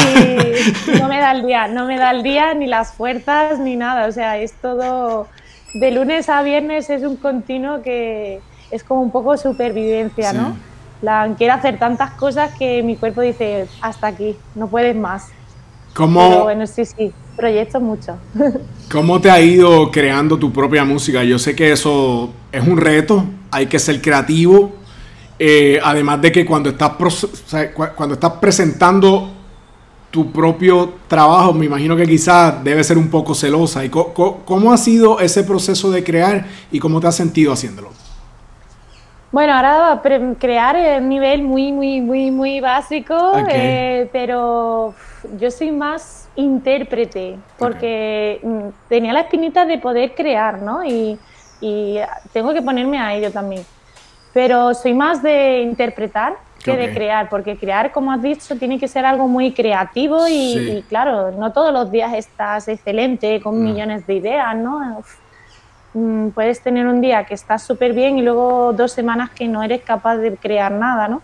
no 0.99 1.07
me 1.07 1.19
da 1.19 1.31
el 1.31 1.45
día, 1.45 1.67
no 1.67 1.85
me 1.85 1.97
da 1.97 2.11
el 2.11 2.23
día 2.23 2.53
ni 2.53 2.67
las 2.67 2.93
fuerzas 2.93 3.59
ni 3.59 3.75
nada, 3.75 4.07
o 4.07 4.11
sea, 4.11 4.37
es 4.37 4.53
todo 4.53 5.27
de 5.73 5.91
lunes 5.91 6.29
a 6.29 6.41
viernes 6.41 6.89
es 6.89 7.03
un 7.03 7.15
continuo 7.15 7.81
que 7.81 8.41
es 8.71 8.83
como 8.83 9.01
un 9.01 9.11
poco 9.11 9.37
supervivencia, 9.37 10.33
¿no? 10.33 10.55
La, 11.01 11.33
quiero 11.37 11.53
hacer 11.53 11.79
tantas 11.79 12.11
cosas 12.11 12.51
que 12.57 12.83
mi 12.83 12.95
cuerpo 12.95 13.21
dice, 13.21 13.67
hasta 13.81 14.07
aquí, 14.07 14.35
no 14.55 14.67
puedes 14.67 14.95
más. 14.95 15.27
¿Cómo? 15.95 16.27
Pero 16.27 16.43
bueno, 16.43 16.67
sí, 16.67 16.85
sí, 16.85 17.13
proyectos 17.39 17.81
mucho. 17.81 18.17
¿Cómo 18.91 19.21
te 19.21 19.31
ha 19.31 19.39
ido 19.39 19.89
creando 19.91 20.37
tu 20.37 20.51
propia 20.51 20.83
música? 20.83 21.23
Yo 21.23 21.39
sé 21.39 21.55
que 21.55 21.71
eso 21.71 22.31
es 22.51 22.67
un 22.67 22.77
reto, 22.77 23.23
hay 23.49 23.67
que 23.67 23.79
ser 23.79 24.01
creativo. 24.01 24.73
Eh, 25.39 25.79
además 25.81 26.21
de 26.21 26.31
que 26.33 26.45
cuando 26.45 26.69
estás, 26.71 26.91
cuando 27.95 28.15
estás 28.15 28.33
presentando 28.33 29.29
tu 30.11 30.31
propio 30.31 30.95
trabajo, 31.07 31.53
me 31.53 31.65
imagino 31.65 31.95
que 31.95 32.05
quizás 32.05 32.61
debe 32.61 32.83
ser 32.83 32.97
un 32.97 33.09
poco 33.09 33.33
celosa. 33.33 33.85
¿Y 33.85 33.89
cómo 33.89 34.73
ha 34.73 34.77
sido 34.77 35.19
ese 35.21 35.43
proceso 35.43 35.89
de 35.91 36.03
crear 36.03 36.45
y 36.71 36.79
cómo 36.79 36.99
te 36.99 37.07
has 37.07 37.15
sentido 37.15 37.53
haciéndolo? 37.53 37.91
Bueno, 39.31 39.53
ahora 39.53 40.01
crear 40.39 40.75
es 40.75 40.99
un 40.99 41.07
nivel 41.07 41.43
muy, 41.43 41.71
muy, 41.71 42.01
muy, 42.01 42.31
muy 42.31 42.59
básico, 42.59 43.15
eh, 43.47 44.09
pero 44.11 44.95
yo 45.39 45.51
soy 45.51 45.71
más 45.71 46.18
intérprete, 46.39 47.37
porque 47.57 48.39
mm, 48.41 48.87
tenía 48.87 49.13
la 49.13 49.21
espinita 49.21 49.65
de 49.65 49.77
poder 49.77 50.13
crear, 50.15 50.61
¿no? 50.61 50.83
Y, 50.83 51.19
tengo 52.31 52.53
que 52.53 52.61
ponerme 52.61 52.97
a 52.97 53.13
ello 53.13 53.31
también. 53.31 53.65
Pero 54.33 54.73
soy 54.73 54.93
más 54.93 55.21
de 55.21 55.59
interpretar 55.61 56.37
que 56.63 56.77
de 56.77 56.93
crear, 56.93 57.27
porque 57.27 57.57
crear, 57.57 57.91
como 57.91 58.13
has 58.13 58.21
dicho, 58.21 58.55
tiene 58.55 58.79
que 58.79 58.87
ser 58.87 59.05
algo 59.05 59.27
muy 59.27 59.51
creativo 59.51 60.25
y, 60.29 60.85
claro, 60.87 61.31
no 61.31 61.51
todos 61.51 61.73
los 61.73 61.91
días 61.91 62.13
estás 62.13 62.69
excelente 62.69 63.41
con 63.41 63.61
millones 63.61 64.07
de 64.07 64.13
ideas, 64.13 64.55
¿no? 64.55 65.01
Mm, 65.93 66.29
puedes 66.29 66.61
tener 66.61 66.87
un 66.87 67.01
día 67.01 67.25
que 67.25 67.33
estás 67.33 67.63
súper 67.63 67.91
bien 67.91 68.17
y 68.17 68.21
luego 68.21 68.71
dos 68.71 68.93
semanas 68.93 69.31
que 69.31 69.47
no 69.49 69.61
eres 69.61 69.81
capaz 69.81 70.15
de 70.15 70.37
crear 70.37 70.71
nada, 70.71 71.09
¿no? 71.09 71.21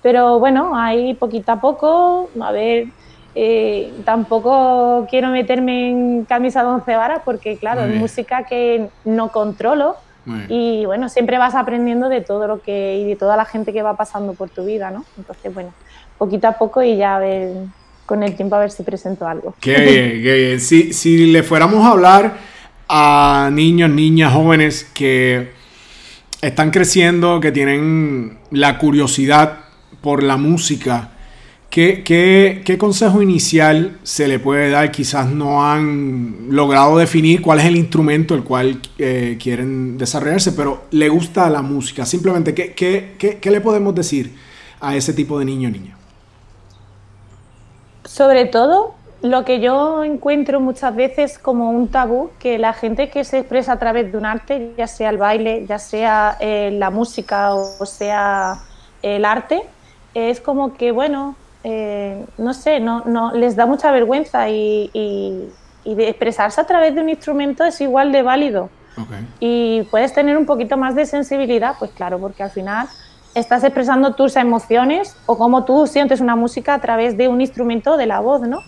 Pero 0.00 0.38
bueno, 0.38 0.74
ahí 0.74 1.12
poquito 1.14 1.52
a 1.52 1.60
poco, 1.60 2.30
a 2.40 2.52
ver, 2.52 2.86
eh, 3.38 3.92
tampoco 4.06 5.06
quiero 5.10 5.28
meterme 5.28 5.90
en 5.90 6.24
camisa 6.24 6.62
de 6.62 6.68
once 6.68 6.96
varas 6.96 7.20
porque, 7.22 7.58
claro, 7.58 7.84
es 7.84 7.94
música 7.94 8.44
que 8.44 8.88
no 9.04 9.30
controlo 9.30 9.96
y 10.48 10.86
bueno, 10.86 11.10
siempre 11.10 11.36
vas 11.36 11.54
aprendiendo 11.54 12.08
de 12.08 12.22
todo 12.22 12.48
lo 12.48 12.62
que 12.62 12.96
y 12.96 13.04
de 13.04 13.14
toda 13.14 13.36
la 13.36 13.44
gente 13.44 13.74
que 13.74 13.82
va 13.82 13.94
pasando 13.94 14.32
por 14.32 14.48
tu 14.48 14.64
vida, 14.64 14.90
¿no? 14.90 15.04
Entonces, 15.18 15.52
bueno, 15.52 15.74
poquito 16.16 16.48
a 16.48 16.52
poco 16.52 16.82
y 16.82 16.96
ya 16.96 17.16
a 17.16 17.18
ver 17.18 17.52
con 18.06 18.22
el 18.22 18.34
tiempo 18.34 18.56
a 18.56 18.60
ver 18.60 18.70
si 18.70 18.82
presento 18.82 19.28
algo. 19.28 19.54
Qué 19.60 19.76
bien, 19.82 20.22
qué 20.22 20.34
bien. 20.34 20.60
Si, 20.60 20.94
si 20.94 21.26
le 21.26 21.42
fuéramos 21.42 21.84
a 21.84 21.90
hablar 21.90 22.38
a 22.88 23.50
niños, 23.52 23.90
niñas, 23.90 24.32
jóvenes 24.32 24.84
que 24.94 25.50
están 26.40 26.70
creciendo, 26.70 27.38
que 27.40 27.52
tienen 27.52 28.38
la 28.50 28.78
curiosidad 28.78 29.58
por 30.00 30.22
la 30.22 30.38
música, 30.38 31.10
¿qué, 31.70 32.02
qué, 32.64 32.78
consejo 32.78 33.22
inicial 33.22 33.98
se 34.02 34.28
le 34.28 34.38
puede 34.38 34.70
dar? 34.70 34.90
Quizás 34.90 35.28
no 35.28 35.64
han 35.64 36.48
logrado 36.50 36.98
definir 36.98 37.42
cuál 37.42 37.60
es 37.60 37.66
el 37.66 37.76
instrumento 37.76 38.34
el 38.34 38.44
cual 38.44 38.80
eh, 38.98 39.38
quieren 39.42 39.98
desarrollarse, 39.98 40.52
pero 40.52 40.84
le 40.90 41.08
gusta 41.08 41.48
la 41.50 41.62
música. 41.62 42.06
Simplemente, 42.06 42.54
¿qué, 42.54 42.74
qué, 42.74 43.16
qué 43.18 43.50
le 43.50 43.60
podemos 43.60 43.94
decir 43.94 44.34
a 44.80 44.96
ese 44.96 45.12
tipo 45.12 45.38
de 45.38 45.44
niño 45.44 45.68
o 45.68 45.72
niña? 45.72 45.96
Sobre 48.04 48.46
todo, 48.46 48.94
lo 49.22 49.44
que 49.44 49.60
yo 49.60 50.04
encuentro 50.04 50.60
muchas 50.60 50.94
veces 50.94 51.38
como 51.38 51.70
un 51.70 51.88
tabú, 51.88 52.30
que 52.38 52.58
la 52.58 52.72
gente 52.72 53.10
que 53.10 53.24
se 53.24 53.38
expresa 53.38 53.72
a 53.72 53.78
través 53.78 54.12
de 54.12 54.18
un 54.18 54.26
arte, 54.26 54.72
ya 54.76 54.86
sea 54.86 55.10
el 55.10 55.18
baile, 55.18 55.66
ya 55.66 55.78
sea 55.78 56.36
eh, 56.40 56.70
la 56.72 56.90
música 56.90 57.54
o 57.54 57.86
sea 57.86 58.60
el 59.02 59.24
arte, 59.24 59.62
es 60.14 60.40
como 60.40 60.74
que, 60.74 60.92
bueno, 60.92 61.36
eh, 61.68 62.24
no 62.38 62.54
sé, 62.54 62.78
no, 62.78 63.02
no, 63.06 63.32
les 63.32 63.56
da 63.56 63.66
mucha 63.66 63.90
vergüenza 63.90 64.48
y, 64.48 65.50
de 65.84 66.08
expresarse 66.08 66.60
a 66.60 66.64
través 66.64 66.94
de 66.94 67.00
un 67.00 67.08
instrumento 67.08 67.64
es 67.64 67.80
igual 67.80 68.12
de 68.12 68.22
válido. 68.22 68.70
Y 69.40 69.82
puedes 69.90 70.12
tener 70.14 70.36
un 70.38 70.46
poquito 70.46 70.76
más 70.76 70.94
de 70.94 71.06
sensibilidad, 71.06 71.74
pues 71.76 71.90
claro, 71.90 72.20
porque 72.20 72.44
al 72.44 72.50
final 72.50 72.86
estás 73.34 73.64
expresando 73.64 74.14
tus 74.14 74.36
emociones 74.36 75.16
o 75.26 75.36
cómo 75.36 75.64
tú 75.64 75.88
sientes 75.88 76.20
una 76.20 76.36
música 76.36 76.72
a 76.72 76.80
través 76.80 77.16
de 77.16 77.26
un 77.26 77.40
instrumento 77.40 77.96
de 77.96 78.06
la 78.06 78.20
voz, 78.20 78.42
¿no? 78.42 78.60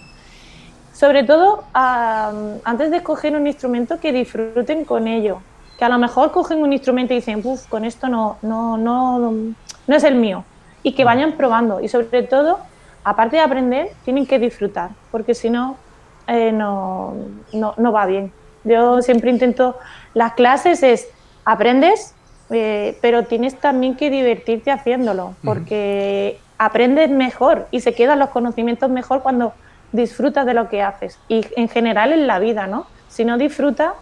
Sobre 0.92 1.22
todo, 1.22 1.62
antes 1.72 2.90
de 2.90 2.96
escoger 2.96 3.36
un 3.36 3.46
instrumento, 3.46 4.00
que 4.00 4.12
disfruten 4.12 4.84
con 4.84 5.06
ello. 5.06 5.38
Que 5.78 5.84
a 5.84 5.88
lo 5.88 5.98
mejor 5.98 6.32
cogen 6.32 6.62
un 6.62 6.72
instrumento 6.72 7.12
y 7.12 7.18
dicen, 7.18 7.42
uff, 7.44 7.68
con 7.68 7.84
esto 7.84 8.08
no, 8.08 8.38
no, 8.42 8.76
no, 8.76 9.20
no 9.20 9.94
es 9.94 10.02
el 10.02 10.16
mío. 10.16 10.44
Y 10.82 10.94
que 10.94 11.04
vayan 11.04 11.34
probando. 11.34 11.80
Y 11.80 11.86
sobre 11.86 12.24
todo, 12.24 12.58
aparte 13.08 13.36
de 13.36 13.42
aprender, 13.42 13.88
tienen 14.04 14.26
que 14.26 14.38
disfrutar, 14.38 14.90
porque 15.10 15.34
si 15.34 15.48
no, 15.48 15.76
eh, 16.26 16.52
no, 16.52 17.14
no, 17.52 17.92
va 17.92 18.04
bien. 18.04 18.32
Yo 18.64 19.00
siempre 19.00 19.30
intento, 19.30 19.76
las 20.12 20.34
clases 20.34 20.82
es, 20.82 21.08
aprendes, 21.44 22.14
eh, 22.50 22.98
pero 23.00 23.24
tienes 23.24 23.58
también 23.58 23.96
que 23.96 24.10
divertirte 24.10 24.70
haciéndolo, 24.70 25.34
porque 25.42 26.38
aprendes 26.58 27.10
mejor 27.10 27.66
y 27.70 27.80
se 27.80 27.94
quedan 27.94 28.18
los 28.18 28.28
conocimientos 28.28 28.90
mejor 28.90 29.22
cuando 29.22 29.54
disfrutas 29.92 30.44
de 30.44 30.52
lo 30.52 30.68
que 30.68 30.82
haces. 30.82 31.18
Y 31.28 31.46
en 31.56 31.68
general 31.68 32.12
en 32.12 32.26
la 32.26 32.38
vida, 32.38 32.66
¿no? 32.66 32.86
Si 33.08 33.24
no 33.24 33.38
disfrutas, 33.38 33.92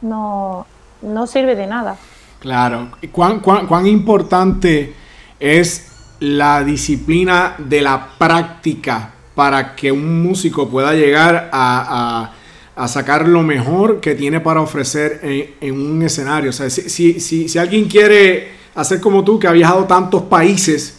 no, 0.00 0.66
no 1.00 1.26
sirve 1.28 1.54
de 1.54 1.68
nada. 1.68 1.96
Claro. 2.40 2.88
¿Cuán, 3.12 3.38
cuán, 3.40 3.86
importante 3.86 4.94
es 5.38 5.85
la 6.20 6.64
disciplina 6.64 7.56
de 7.58 7.82
la 7.82 8.08
práctica 8.18 9.12
para 9.34 9.74
que 9.76 9.92
un 9.92 10.22
músico 10.22 10.68
pueda 10.68 10.94
llegar 10.94 11.50
a, 11.52 12.32
a, 12.74 12.88
sacar 12.88 13.28
lo 13.28 13.42
mejor 13.42 14.00
que 14.00 14.14
tiene 14.14 14.40
para 14.40 14.60
ofrecer 14.60 15.20
en, 15.60 15.74
un 15.74 16.02
escenario? 16.02 16.50
O 16.50 16.52
sea, 16.52 16.70
si, 16.70 17.20
si, 17.20 17.48
si 17.48 17.58
alguien 17.58 17.86
quiere 17.86 18.52
hacer 18.74 19.00
como 19.00 19.24
tú, 19.24 19.38
que 19.38 19.48
ha 19.48 19.52
viajado 19.52 19.84
tantos 19.84 20.22
países, 20.22 20.96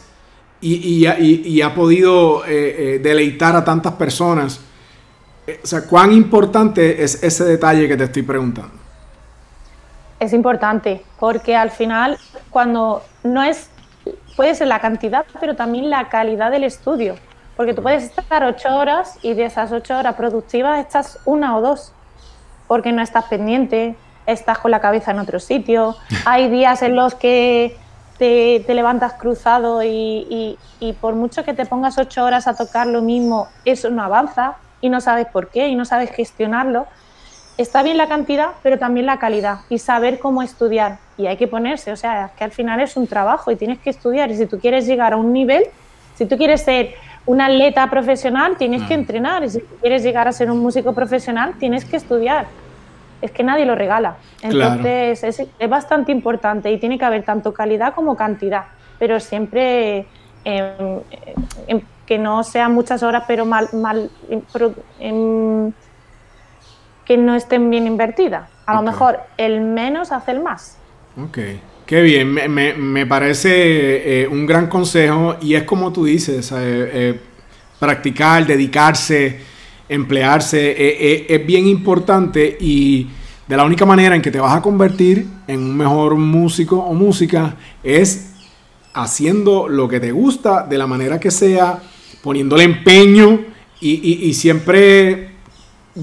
y, 0.62 1.62
ha 1.62 1.76
podido 1.76 2.46
eh, 2.46 2.96
eh, 2.96 3.00
deleitar 3.00 3.56
a 3.56 3.64
tantas 3.64 3.94
personas. 3.94 4.60
Eh, 5.46 5.60
o 5.64 5.68
sea, 5.68 5.86
¿cuán 5.86 6.12
importante 6.12 7.04
es 7.04 7.24
ese 7.24 7.46
detalle 7.46 7.88
que 7.88 7.96
te 7.96 8.06
estoy 8.06 8.24
preguntando? 8.24 8.76
Es 10.20 10.34
importante, 10.34 11.04
porque 11.20 11.56
al 11.56 11.70
final, 11.70 12.18
cuando 12.50 13.04
no 13.24 13.44
es, 13.44 13.70
puede 14.38 14.56
ser 14.56 14.68
la 14.68 14.80
cantidad, 14.80 15.26
pero 15.42 15.56
también 15.56 15.90
la 15.90 16.08
calidad 16.08 16.52
del 16.52 16.64
estudio. 16.64 17.16
Porque 17.58 17.74
tú 17.74 17.82
puedes 17.82 18.04
estar 18.04 18.44
ocho 18.44 18.74
horas 18.74 19.18
y 19.24 19.34
de 19.34 19.46
esas 19.46 19.72
ocho 19.72 19.98
horas 19.98 20.16
productivas 20.16 20.80
estás 20.80 21.20
una 21.26 21.58
o 21.58 21.62
dos, 21.62 21.92
porque 22.68 22.92
no 22.92 23.02
estás 23.02 23.26
pendiente, 23.26 23.98
estás 24.28 24.60
con 24.60 24.70
la 24.70 24.80
cabeza 24.80 25.12
en 25.12 25.20
otro 25.20 25.40
sitio. 25.40 25.98
Hay 26.26 26.50
días 26.50 26.84
en 26.84 26.96
los 26.96 27.16
que 27.16 27.76
te, 28.20 28.64
levantas 28.68 29.14
cruzado 29.14 29.82
y, 29.84 30.58
por 31.02 31.16
mucho 31.16 31.44
que 31.44 31.56
te 31.56 31.66
pongas 31.66 31.98
ocho 31.98 32.24
horas 32.24 32.48
a 32.48 32.56
tocar 32.56 32.86
lo 32.86 33.02
mismo, 33.02 33.48
eso 33.66 33.90
no 33.90 34.04
avanza 34.04 34.58
y 34.82 34.90
no 34.90 35.02
sabes 35.02 35.26
por 35.26 35.50
qué 35.50 35.68
y 35.68 35.76
no 35.76 35.84
sabes 35.84 36.12
gestionarlo. 36.12 36.86
Está 37.58 37.82
bien 37.82 37.98
la 37.98 38.08
cantidad, 38.08 38.52
pero 38.62 38.78
también 38.78 39.08
la 39.08 39.18
calidad 39.18 39.62
y 39.68 39.80
saber 39.80 40.20
cómo 40.20 40.44
estudiar. 40.44 41.00
Y 41.18 41.26
hay 41.26 41.38
que 41.38 41.48
ponerse, 41.48 41.92
o 41.92 41.96
sea, 41.96 42.26
es 42.26 42.32
que 42.34 42.44
al 42.44 42.52
final 42.52 42.80
es 42.80 42.96
un 42.96 43.08
trabajo 43.08 43.52
y 43.52 43.56
tienes 43.56 43.80
que 43.80 43.90
estudiar. 43.90 44.30
Y 44.30 44.38
si 44.38 44.46
tú 44.46 44.60
quieres 44.60 44.86
llegar 44.86 45.14
a 45.14 45.18
un 45.18 45.34
nivel, 45.34 45.66
si 46.16 46.26
tú 46.26 46.38
quieres 46.38 46.62
ser 46.64 46.96
un 47.28 47.42
atleta 47.42 47.88
profesional 47.90 48.56
tienes 48.58 48.82
que 48.84 48.94
entrenar 48.94 49.44
y 49.44 49.50
si 49.50 49.60
quieres 49.82 50.02
llegar 50.02 50.28
a 50.28 50.32
ser 50.32 50.50
un 50.50 50.60
músico 50.60 50.94
profesional 50.94 51.56
tienes 51.60 51.86
que 51.86 51.98
estudiar. 51.98 52.48
Es 53.22 53.32
que 53.32 53.44
nadie 53.44 53.66
lo 53.66 53.76
regala. 53.76 54.16
Entonces 54.42 55.24
es, 55.24 55.70
bastante 55.70 56.12
importante 56.12 56.72
y 56.72 56.80
tiene 56.80 56.98
que 56.98 57.06
haber 57.06 57.24
tanto 57.24 57.54
calidad 57.54 57.94
como 57.94 58.16
cantidad, 58.16 58.66
pero 58.98 59.20
siempre 59.20 60.08
que 62.06 62.18
no 62.18 62.44
sean 62.44 62.74
muchas 62.74 63.04
horas, 63.04 63.26
pero 63.28 63.46
mal, 63.46 63.68
mal 63.74 64.10
que 67.06 67.18
no 67.18 67.36
estén 67.36 67.70
bien 67.70 67.88
invertidas. 67.88 68.50
A 68.66 68.76
lo 68.76 68.82
mejor 68.84 69.20
el 69.38 69.60
menos 69.60 70.14
hace 70.14 70.32
el 70.32 70.40
más. 70.40 70.78
Ok. 71.18 71.40
Qué 71.86 72.02
bien, 72.02 72.34
me, 72.34 73.06
parece 73.06 74.24
eh, 74.24 74.28
un 74.28 74.46
gran 74.46 74.68
consejo 74.68 75.38
y 75.42 75.54
es 75.54 75.64
como 75.64 75.94
tú 75.94 76.04
dices, 76.04 76.52
eh, 76.52 76.56
eh, 76.58 77.20
practicar, 77.80 78.46
dedicarse, 78.46 79.40
emplearse, 79.88 81.34
es 81.34 81.48
bien 81.48 81.66
importante 81.66 82.58
y 82.60 83.08
de 83.48 83.56
la 83.56 83.64
única 83.64 83.86
manera 83.86 84.18
en 84.18 84.22
que 84.22 84.32
te 84.32 84.40
vas 84.42 84.54
a 84.54 84.62
convertir 84.62 85.26
en 85.48 85.62
un 85.62 85.78
mejor 85.78 86.16
músico 86.16 86.78
o 86.78 86.94
música 86.94 87.56
es 87.82 88.34
haciendo 88.94 89.70
lo 89.70 89.88
que 89.88 90.02
te 90.02 90.12
gusta 90.12 90.68
de 90.70 90.78
la 90.78 90.88
manera 90.88 91.22
que 91.22 91.32
sea, 91.32 91.82
poniéndole 92.22 92.64
empeño 92.64 93.40
y, 93.80 94.34
siempre 94.34 95.27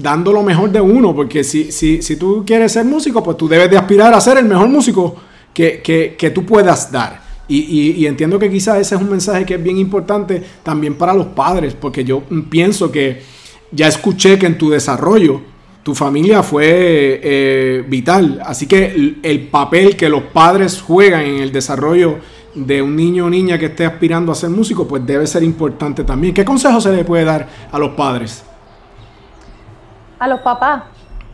dando 0.01 0.31
lo 0.31 0.43
mejor 0.43 0.71
de 0.71 0.81
uno, 0.81 1.15
porque 1.15 1.43
si, 1.43 1.71
si, 1.71 2.01
si 2.01 2.15
tú 2.15 2.43
quieres 2.45 2.71
ser 2.71 2.85
músico, 2.85 3.23
pues 3.23 3.37
tú 3.37 3.47
debes 3.47 3.69
de 3.69 3.77
aspirar 3.77 4.13
a 4.13 4.21
ser 4.21 4.37
el 4.37 4.45
mejor 4.45 4.67
músico 4.67 5.15
que, 5.53 6.31
tú 6.33 6.45
puedas 6.45 6.91
dar. 6.91 7.23
Y, 7.47 8.05
entiendo 8.05 8.39
que 8.39 8.49
quizás 8.49 8.79
ese 8.79 8.95
es 8.95 9.01
un 9.01 9.09
mensaje 9.09 9.45
que 9.45 9.55
es 9.55 9.63
bien 9.63 9.77
importante 9.77 10.41
también 10.63 10.95
para 10.95 11.13
los 11.13 11.27
padres, 11.27 11.75
porque 11.79 12.03
yo 12.03 12.23
pienso 12.49 12.91
que 12.91 13.21
ya 13.71 13.87
escuché 13.87 14.37
que 14.37 14.47
en 14.47 14.57
tu 14.57 14.69
desarrollo 14.69 15.41
tu 15.83 15.93
familia 15.93 16.41
fue 16.41 17.21
eh, 17.23 17.83
vital. 17.87 18.41
Así 18.43 18.65
que 18.65 19.15
el, 19.21 19.47
papel 19.49 19.95
que 19.95 20.09
los 20.09 20.23
padres 20.23 20.81
juegan 20.81 21.21
en 21.21 21.41
el 21.41 21.51
desarrollo 21.51 22.17
de 22.55 22.81
un 22.81 22.95
niño 22.95 23.25
o 23.25 23.29
niña 23.29 23.59
que 23.59 23.67
esté 23.67 23.85
aspirando 23.85 24.31
a 24.31 24.35
ser 24.35 24.49
músico, 24.49 24.87
pues 24.87 25.05
debe 25.05 25.27
ser 25.27 25.43
importante 25.43 26.03
también. 26.03 26.33
¿Qué 26.33 26.43
consejo 26.43 26.81
se 26.81 26.91
le 26.91 27.03
puede 27.03 27.23
dar 27.25 27.47
a 27.71 27.77
los 27.77 27.91
padres? 27.91 28.43
A 30.25 30.27
los 30.27 30.41
papás, 30.41 30.81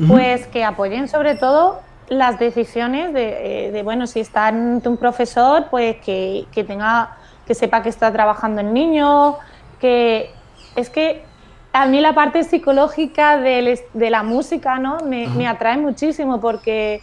pues 0.06 0.48
que 0.48 0.66
apoyen 0.66 1.08
sobre 1.08 1.36
todo 1.36 1.80
las 2.10 2.38
decisiones 2.40 3.12
eh, 3.16 3.70
de, 3.72 3.84
bueno, 3.84 4.06
si 4.06 4.20
está 4.20 4.50
un 4.52 4.98
profesor, 5.00 5.68
pues 5.72 5.96
que, 6.02 6.46
tenga, 6.68 7.16
que 7.48 7.56
sepa 7.56 7.82
que 7.84 7.88
está 7.88 8.12
trabajando 8.12 8.60
el 8.60 8.74
niño, 8.74 9.38
que 9.80 10.30
es 10.76 10.90
que 10.90 11.24
a 11.72 11.86
mí 11.86 12.02
la 12.02 12.14
parte 12.14 12.44
psicológica 12.44 13.38
de, 13.38 13.80
la 13.94 14.24
música 14.24 14.78
¿no? 14.78 14.98
me, 15.06 15.48
atrae 15.48 15.78
muchísimo 15.78 16.42
porque, 16.42 17.02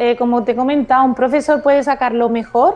eh, 0.00 0.16
como 0.16 0.42
te 0.42 0.50
he 0.50 0.56
comentado, 0.56 1.04
un 1.04 1.14
profesor 1.14 1.62
puede 1.62 1.84
sacar 1.84 2.12
lo 2.12 2.28
mejor 2.28 2.74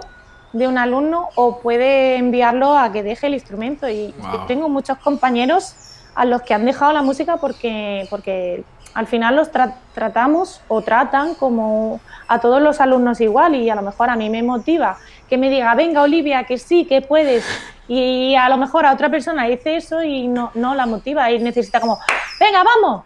de 0.53 0.69
un 0.69 0.79
alumno 0.79 1.31
o 1.35 1.59
puede 1.59 2.19
enviarlo 2.19 2.79
a 2.79 2.93
que 2.93 3.03
deje 3.03 3.27
el 3.27 3.35
instrumento. 3.35 3.89
Y 3.89 4.15
tengo 4.47 4.69
muchos 4.69 4.97
compañeros 4.99 5.75
a 6.15 6.25
los 6.25 6.43
que 6.43 6.55
han 6.55 6.65
dejado 6.65 6.93
la 6.93 7.03
música 7.03 7.37
porque, 7.37 8.07
porque 8.11 8.65
al 8.95 9.07
final 9.07 9.37
los 9.37 9.51
tratamos 9.95 10.61
o 10.69 10.83
tratan 10.83 11.35
como 11.35 12.01
a 12.29 12.41
todos 12.41 12.61
los 12.61 12.81
alumnos 12.81 13.21
igual 13.21 13.55
y 13.55 13.71
a 13.71 13.75
lo 13.75 13.83
mejor 13.83 14.11
a 14.11 14.17
mí 14.17 14.29
me 14.29 14.43
motiva 14.43 14.99
que 15.33 15.39
me 15.39 15.49
diga, 15.49 15.75
venga 15.75 16.03
Olivia, 16.03 16.45
que 16.45 16.59
sí, 16.59 16.85
que 16.85 17.01
puedes. 17.01 17.43
Y 17.89 18.35
a 18.35 18.51
lo 18.51 18.59
mejor 18.59 18.85
a 18.85 18.93
otra 18.93 19.09
persona 19.09 19.47
dice 19.47 19.77
eso 19.77 20.03
y 20.03 20.29
no, 20.29 20.51
no 20.55 20.75
la 20.75 20.85
motiva 20.85 21.31
y 21.31 21.39
necesita 21.39 21.81
como, 21.81 21.99
venga, 22.39 22.63
vamos. 22.63 23.05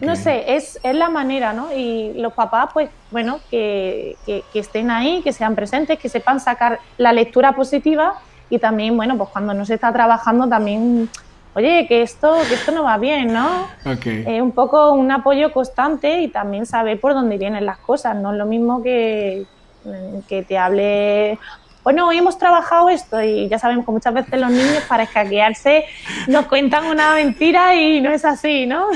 No 0.00 0.14
sé, 0.14 0.54
es, 0.54 0.78
es, 0.84 0.94
la 0.94 1.10
manera, 1.10 1.52
¿no? 1.52 1.72
Y 1.72 2.12
los 2.14 2.32
papás, 2.32 2.70
pues, 2.72 2.90
bueno, 3.10 3.40
que, 3.50 4.16
que, 4.24 4.44
que 4.52 4.60
estén 4.60 4.88
ahí, 4.92 5.20
que 5.22 5.32
sean 5.32 5.56
presentes, 5.56 5.98
que 5.98 6.08
sepan 6.08 6.38
sacar 6.38 6.78
la 6.96 7.12
lectura 7.12 7.56
positiva 7.56 8.14
y 8.48 8.60
también, 8.60 8.96
bueno, 8.96 9.18
pues 9.18 9.30
cuando 9.30 9.52
no 9.52 9.66
se 9.66 9.74
está 9.74 9.92
trabajando 9.92 10.48
también 10.48 11.10
oye, 11.54 11.86
que 11.88 12.02
esto, 12.02 12.36
que 12.48 12.54
esto 12.54 12.72
no 12.72 12.84
va 12.84 12.98
bien, 12.98 13.32
¿no? 13.32 13.66
Okay. 13.84 14.40
un 14.40 14.52
poco 14.52 14.92
un 14.92 15.10
apoyo 15.10 15.52
constante 15.52 16.20
y 16.20 16.28
también 16.28 16.66
saber 16.66 17.00
por 17.00 17.14
dónde 17.14 17.38
vienen 17.38 17.64
las 17.66 17.78
cosas. 17.78 18.16
No 18.16 18.32
es 18.32 18.38
lo 18.38 18.46
mismo 18.46 18.82
que, 18.82 19.44
que 20.28 20.42
te 20.42 20.58
hable, 20.58 21.38
bueno, 21.82 22.08
hoy 22.08 22.18
hemos 22.18 22.38
trabajado 22.38 22.88
esto 22.88 23.22
y 23.22 23.48
ya 23.48 23.58
sabemos 23.58 23.84
que 23.84 23.92
muchas 23.92 24.14
veces 24.14 24.40
los 24.40 24.50
niños 24.50 24.82
para 24.88 25.04
escaquearse 25.04 25.84
nos 26.26 26.46
cuentan 26.46 26.86
una 26.86 27.14
mentira 27.14 27.74
y 27.74 28.00
no 28.00 28.10
es 28.10 28.24
así, 28.24 28.66
¿no? 28.66 28.86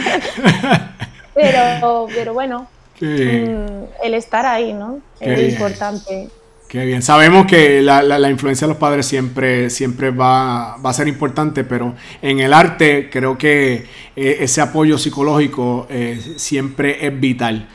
pero, 1.34 2.06
pero 2.14 2.34
bueno, 2.34 2.66
mm, 3.00 3.84
el 4.02 4.14
estar 4.14 4.46
ahí, 4.46 4.72
¿no? 4.72 5.00
es 5.20 5.52
importante. 5.52 6.28
Qué 6.68 6.84
bien. 6.84 7.00
Sabemos 7.00 7.46
que 7.46 7.80
la, 7.80 8.30
influencia 8.30 8.66
de 8.66 8.74
los 8.74 8.78
padres 8.78 9.06
siempre, 9.06 9.70
siempre 9.70 10.10
va, 10.10 10.74
a 10.74 10.92
ser 10.92 11.08
importante, 11.08 11.64
pero 11.64 11.94
en 12.20 12.40
el 12.40 12.52
arte 12.52 13.08
creo 13.10 13.38
que 13.38 13.86
eh, 14.14 14.36
ese 14.40 14.60
apoyo 14.60 14.98
psicológico 14.98 15.86
eh, 15.88 16.20
siempre 16.36 17.06
es 17.06 17.18
vital. 17.18 17.66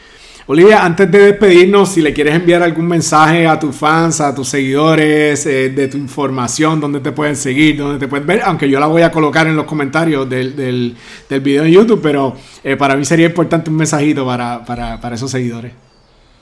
Olivia, 0.45 0.85
antes 0.85 1.09
de 1.09 1.17
despedirnos, 1.17 1.89
si 1.89 2.03
le 2.03 2.13
quieres 2.13 2.35
enviar 2.35 2.61
algún 2.61 2.85
mensaje 2.85 3.47
a 3.47 3.57
tus 3.57 3.75
fans, 3.75 4.21
a 4.21 4.35
tus 4.35 4.49
seguidores, 4.49 5.43
eh, 5.47 5.69
de 5.69 5.87
tu 5.87 5.97
información, 5.97 6.79
dónde 6.79 6.99
te 6.99 7.11
pueden 7.11 7.35
seguir, 7.35 7.77
dónde 7.77 7.97
te 7.97 8.07
pueden 8.07 8.27
ver, 8.27 8.41
aunque 8.43 8.69
yo 8.69 8.79
la 8.79 8.85
voy 8.85 9.01
a 9.01 9.09
colocar 9.09 9.47
en 9.47 9.55
los 9.55 9.65
comentarios 9.65 10.29
del, 10.29 10.55
del, 10.55 10.95
video 11.41 11.63
en 11.63 11.71
YouTube, 11.71 11.99
pero 12.03 12.35
para 12.77 12.95
mí 12.95 13.05
sería 13.05 13.25
importante 13.25 13.71
un 13.71 13.77
mensajito 13.77 14.23
para, 14.23 14.63
para, 14.63 15.01
para 15.01 15.15
esos 15.15 15.31
seguidores. 15.31 15.71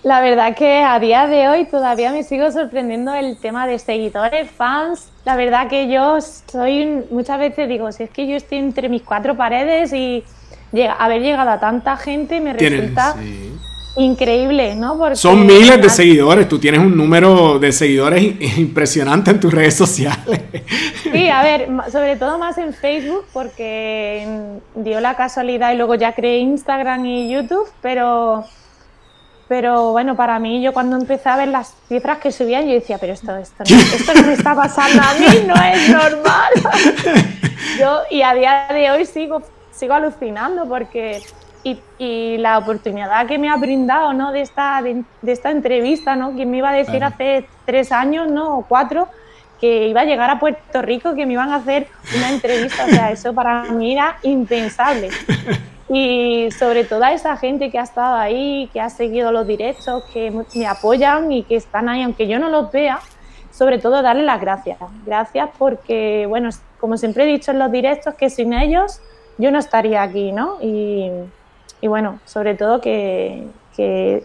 La 0.03 0.19
verdad 0.19 0.55
que 0.55 0.81
a 0.81 0.99
día 0.99 1.27
de 1.27 1.47
hoy 1.47 1.65
todavía 1.65 2.11
me 2.11 2.23
sigo 2.23 2.51
sorprendiendo 2.51 3.13
el 3.13 3.37
tema 3.37 3.67
de 3.67 3.77
seguidores, 3.77 4.49
fans. 4.49 5.09
La 5.25 5.35
verdad 5.35 5.67
que 5.67 5.91
yo 5.91 6.19
soy, 6.21 7.03
muchas 7.11 7.37
veces 7.37 7.69
digo, 7.69 7.91
si 7.91 8.03
es 8.03 8.09
que 8.09 8.27
yo 8.27 8.35
estoy 8.35 8.57
entre 8.57 8.89
mis 8.89 9.03
cuatro 9.03 9.37
paredes 9.37 9.93
y 9.93 10.23
haber 10.97 11.21
llegado 11.21 11.51
a 11.51 11.59
tanta 11.59 11.97
gente 11.97 12.41
me 12.41 12.53
resulta 12.53 13.15
increíble, 13.97 14.73
¿no? 14.75 14.97
Porque 14.97 15.17
Son 15.17 15.45
miles 15.45 15.79
de 15.79 15.89
seguidores, 15.89 16.47
tú 16.47 16.57
tienes 16.57 16.79
un 16.79 16.95
número 16.97 17.59
de 17.59 17.71
seguidores 17.71 18.57
impresionante 18.57 19.31
en 19.31 19.39
tus 19.39 19.53
redes 19.53 19.75
sociales. 19.75 20.41
Sí, 21.11 21.29
a 21.29 21.43
ver, 21.43 21.67
sobre 21.91 22.15
todo 22.15 22.39
más 22.39 22.57
en 22.57 22.73
Facebook 22.73 23.25
porque 23.33 24.25
dio 24.75 24.99
la 24.99 25.15
casualidad 25.15 25.73
y 25.73 25.77
luego 25.77 25.93
ya 25.93 26.13
creé 26.13 26.37
Instagram 26.39 27.05
y 27.05 27.29
YouTube, 27.29 27.67
pero 27.81 28.45
pero 29.51 29.91
bueno, 29.91 30.15
para 30.15 30.39
mí, 30.39 30.61
yo 30.61 30.71
cuando 30.71 30.95
empecé 30.95 31.27
a 31.27 31.35
ver 31.35 31.49
las 31.49 31.75
cifras 31.89 32.19
que 32.19 32.31
subían, 32.31 32.67
yo 32.67 32.71
decía, 32.71 32.97
pero 32.97 33.11
esto, 33.11 33.35
esto, 33.35 33.63
esto 33.65 34.13
que 34.13 34.21
me 34.21 34.31
está 34.31 34.55
pasando 34.55 35.03
a 35.03 35.13
mí 35.15 35.45
no 35.45 35.53
es 35.61 35.89
normal. 35.89 36.53
yo, 37.77 37.99
y 38.09 38.21
a 38.21 38.33
día 38.33 38.67
de 38.69 38.91
hoy 38.91 39.05
sigo, 39.05 39.41
sigo 39.71 39.93
alucinando 39.93 40.69
porque 40.69 41.21
y, 41.65 42.37
la 42.37 42.59
oportunidad 42.59 43.27
que 43.27 43.37
me 43.37 43.49
ha 43.49 43.57
brindado 43.57 44.13
¿no? 44.13 44.31
de, 44.31 44.39
esta, 44.39 44.81
de, 44.81 45.03
esta 45.27 45.51
entrevista, 45.51 46.15
¿no? 46.15 46.31
¿Quién 46.31 46.49
me 46.49 46.59
iba 46.59 46.69
a 46.69 46.73
decir 46.73 47.03
hace 47.03 47.45
tres 47.65 47.91
años 47.91 48.31
¿no? 48.31 48.59
o 48.59 48.65
cuatro 48.65 49.09
que 49.59 49.89
iba 49.89 49.99
a 49.99 50.05
llegar 50.05 50.29
a 50.29 50.39
Puerto 50.39 50.81
Rico, 50.81 51.13
que 51.13 51.25
me 51.25 51.33
iban 51.33 51.49
a 51.49 51.55
hacer 51.55 51.89
una 52.15 52.29
entrevista? 52.29 52.85
O 52.85 52.89
sea, 52.89 53.11
eso 53.11 53.33
para 53.33 53.63
mí 53.63 53.91
era 53.91 54.15
impensable. 54.23 55.09
y 55.93 56.49
sobre 56.51 56.85
todo 56.85 57.03
a 57.03 57.11
esa 57.11 57.35
gente 57.35 57.69
que 57.69 57.77
ha 57.77 57.83
estado 57.83 58.15
ahí, 58.15 58.69
que 58.71 58.79
ha 58.79 58.89
seguido 58.89 59.33
los 59.33 59.45
directos, 59.45 60.05
que 60.13 60.31
me 60.55 60.65
apoyan 60.65 61.29
y 61.33 61.43
que 61.43 61.57
están 61.57 61.89
ahí, 61.89 62.01
aunque 62.01 62.29
yo 62.29 62.39
no 62.39 62.47
los 62.47 62.71
vea, 62.71 62.99
sobre 63.51 63.77
todo 63.77 64.01
darle 64.01 64.23
las 64.23 64.39
gracias. 64.39 64.79
Gracias 65.05 65.49
porque, 65.57 66.25
bueno, 66.29 66.49
como 66.79 66.95
siempre 66.95 67.25
he 67.25 67.27
dicho 67.27 67.51
en 67.51 67.59
los 67.59 67.69
directos, 67.69 68.15
que 68.15 68.29
sin 68.29 68.53
ellos 68.53 69.01
yo 69.37 69.51
no 69.51 69.59
estaría 69.59 70.01
aquí, 70.01 70.31
¿no? 70.31 70.59
Y, 70.61 71.11
y 71.81 71.87
bueno, 71.87 72.21
sobre 72.23 72.55
todo 72.55 72.79
que, 72.79 73.43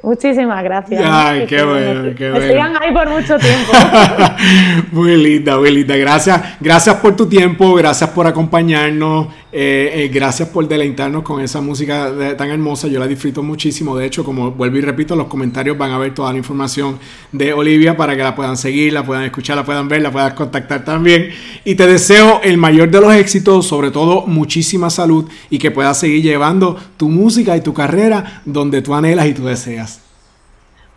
muchísimas 0.03 0.63
gracias. 0.65 1.03
Ay, 1.05 1.47
qué 1.47 1.63
bueno, 1.63 2.15
qué 2.17 2.31
bueno. 2.31 2.47
sigan 2.47 2.77
ahí 2.83 2.93
por 2.93 3.09
mucho 3.09 3.39
tiempo. 3.39 3.73
muy 4.93 5.17
linda, 5.17 5.59
muy 5.59 5.71
linda. 5.71 5.97
Gracias, 5.97 6.57
gracias 6.61 6.97
por 6.97 7.15
tu 7.15 7.27
tiempo, 7.27 7.75
gracias 7.75 8.11
por 8.11 8.27
acompañarnos, 8.27 9.29
eh, 9.53 9.93
eh, 9.95 10.11
gracias 10.13 10.49
por 10.49 10.67
deleitarnos 10.67 11.23
con 11.23 11.41
esa 11.41 11.61
música 11.61 12.11
tan 12.37 12.51
hermosa. 12.51 12.89
Yo 12.89 12.99
la 12.99 13.07
disfruto 13.07 13.43
muchísimo. 13.43 13.97
De 13.97 14.07
hecho, 14.07 14.25
como 14.25 14.51
vuelvo 14.51 14.77
y 14.79 14.81
repito, 14.81 15.15
los 15.15 15.29
comentarios 15.29 15.79
van 15.79 15.93
a 15.93 15.99
ver 15.99 16.13
toda 16.13 16.33
la 16.33 16.39
información 16.39 16.99
de 17.31 17.53
Olivia 17.53 17.97
para 17.97 18.17
que 18.17 18.23
la 18.23 18.35
puedan 18.35 18.57
seguir, 18.57 18.93
la 18.93 19.05
puedan 19.05 19.25
escuchar, 19.25 19.57
la 19.57 19.65
puedan 19.65 19.89
ver, 19.89 20.03
la 20.03 20.11
puedan 20.11 20.35
contactar 20.35 20.85
también. 20.85 21.31
Y 21.65 21.77
te 21.77 21.87
deseo 21.87 22.41
el 22.43 22.59
mayor 22.59 22.91
de 22.91 23.01
los 23.01 23.15
éxitos, 23.15 23.67
sobre 23.67 23.91
todo 23.91 24.27
muchísima 24.27 24.91
salud 24.91 25.29
y 25.51 25.59
que 25.59 25.71
puedas 25.71 25.99
seguir 25.99 26.23
llevando 26.23 26.77
tu 26.97 27.09
música 27.09 27.57
y 27.57 27.61
tu 27.61 27.73
carrera 27.73 28.43
donde 28.45 28.83
tú 28.83 28.95
anhelas 28.95 29.27
y 29.27 29.36
tú 29.37 29.47
deseas. 29.47 30.03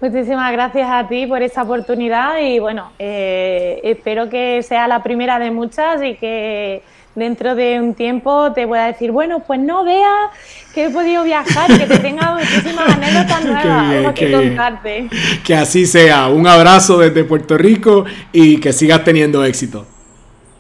Muchísimas 0.02 0.52
gracias 0.54 0.88
a 0.90 1.08
ti 1.10 1.28
por 1.28 1.42
esta 1.42 1.64
oportunidad 1.64 2.40
y 2.40 2.60
bueno, 2.60 2.92
eh, 3.00 3.82
espero 3.84 4.30
que 4.30 4.64
sea 4.64 4.88
la 4.88 5.04
primera 5.04 5.40
de 5.40 5.52
muchas 5.52 6.02
y 6.02 6.16
que 6.16 6.82
dentro 7.16 7.54
de 7.54 7.82
un 7.82 7.94
tiempo 7.94 8.54
te 8.54 8.66
pueda 8.66 8.86
decir, 8.86 9.12
bueno, 9.12 9.42
pues 9.42 9.60
no 9.60 9.84
veas 9.84 10.32
que 10.74 10.86
he 10.86 10.90
podido 10.90 11.24
viajar, 11.24 11.68
que 11.68 11.86
te 11.86 12.00
tenga 12.00 12.34
muchísimas 12.40 12.96
anécdotas 12.96 13.44
nuevas 13.44 14.14
que 14.14 14.32
contarte. 14.32 15.10
Que 15.44 15.56
así 15.56 15.86
sea. 15.86 16.30
Un 16.30 16.48
abrazo 16.48 16.98
desde 17.00 17.26
Puerto 17.26 17.58
Rico 17.58 18.06
y 18.32 18.60
que 18.62 18.72
sigas 18.72 19.04
teniendo 19.04 19.44
éxito. 19.44 19.86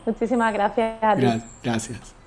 Muchísimas 0.05 0.53
gracias 0.53 0.97
Gracias. 1.63 2.18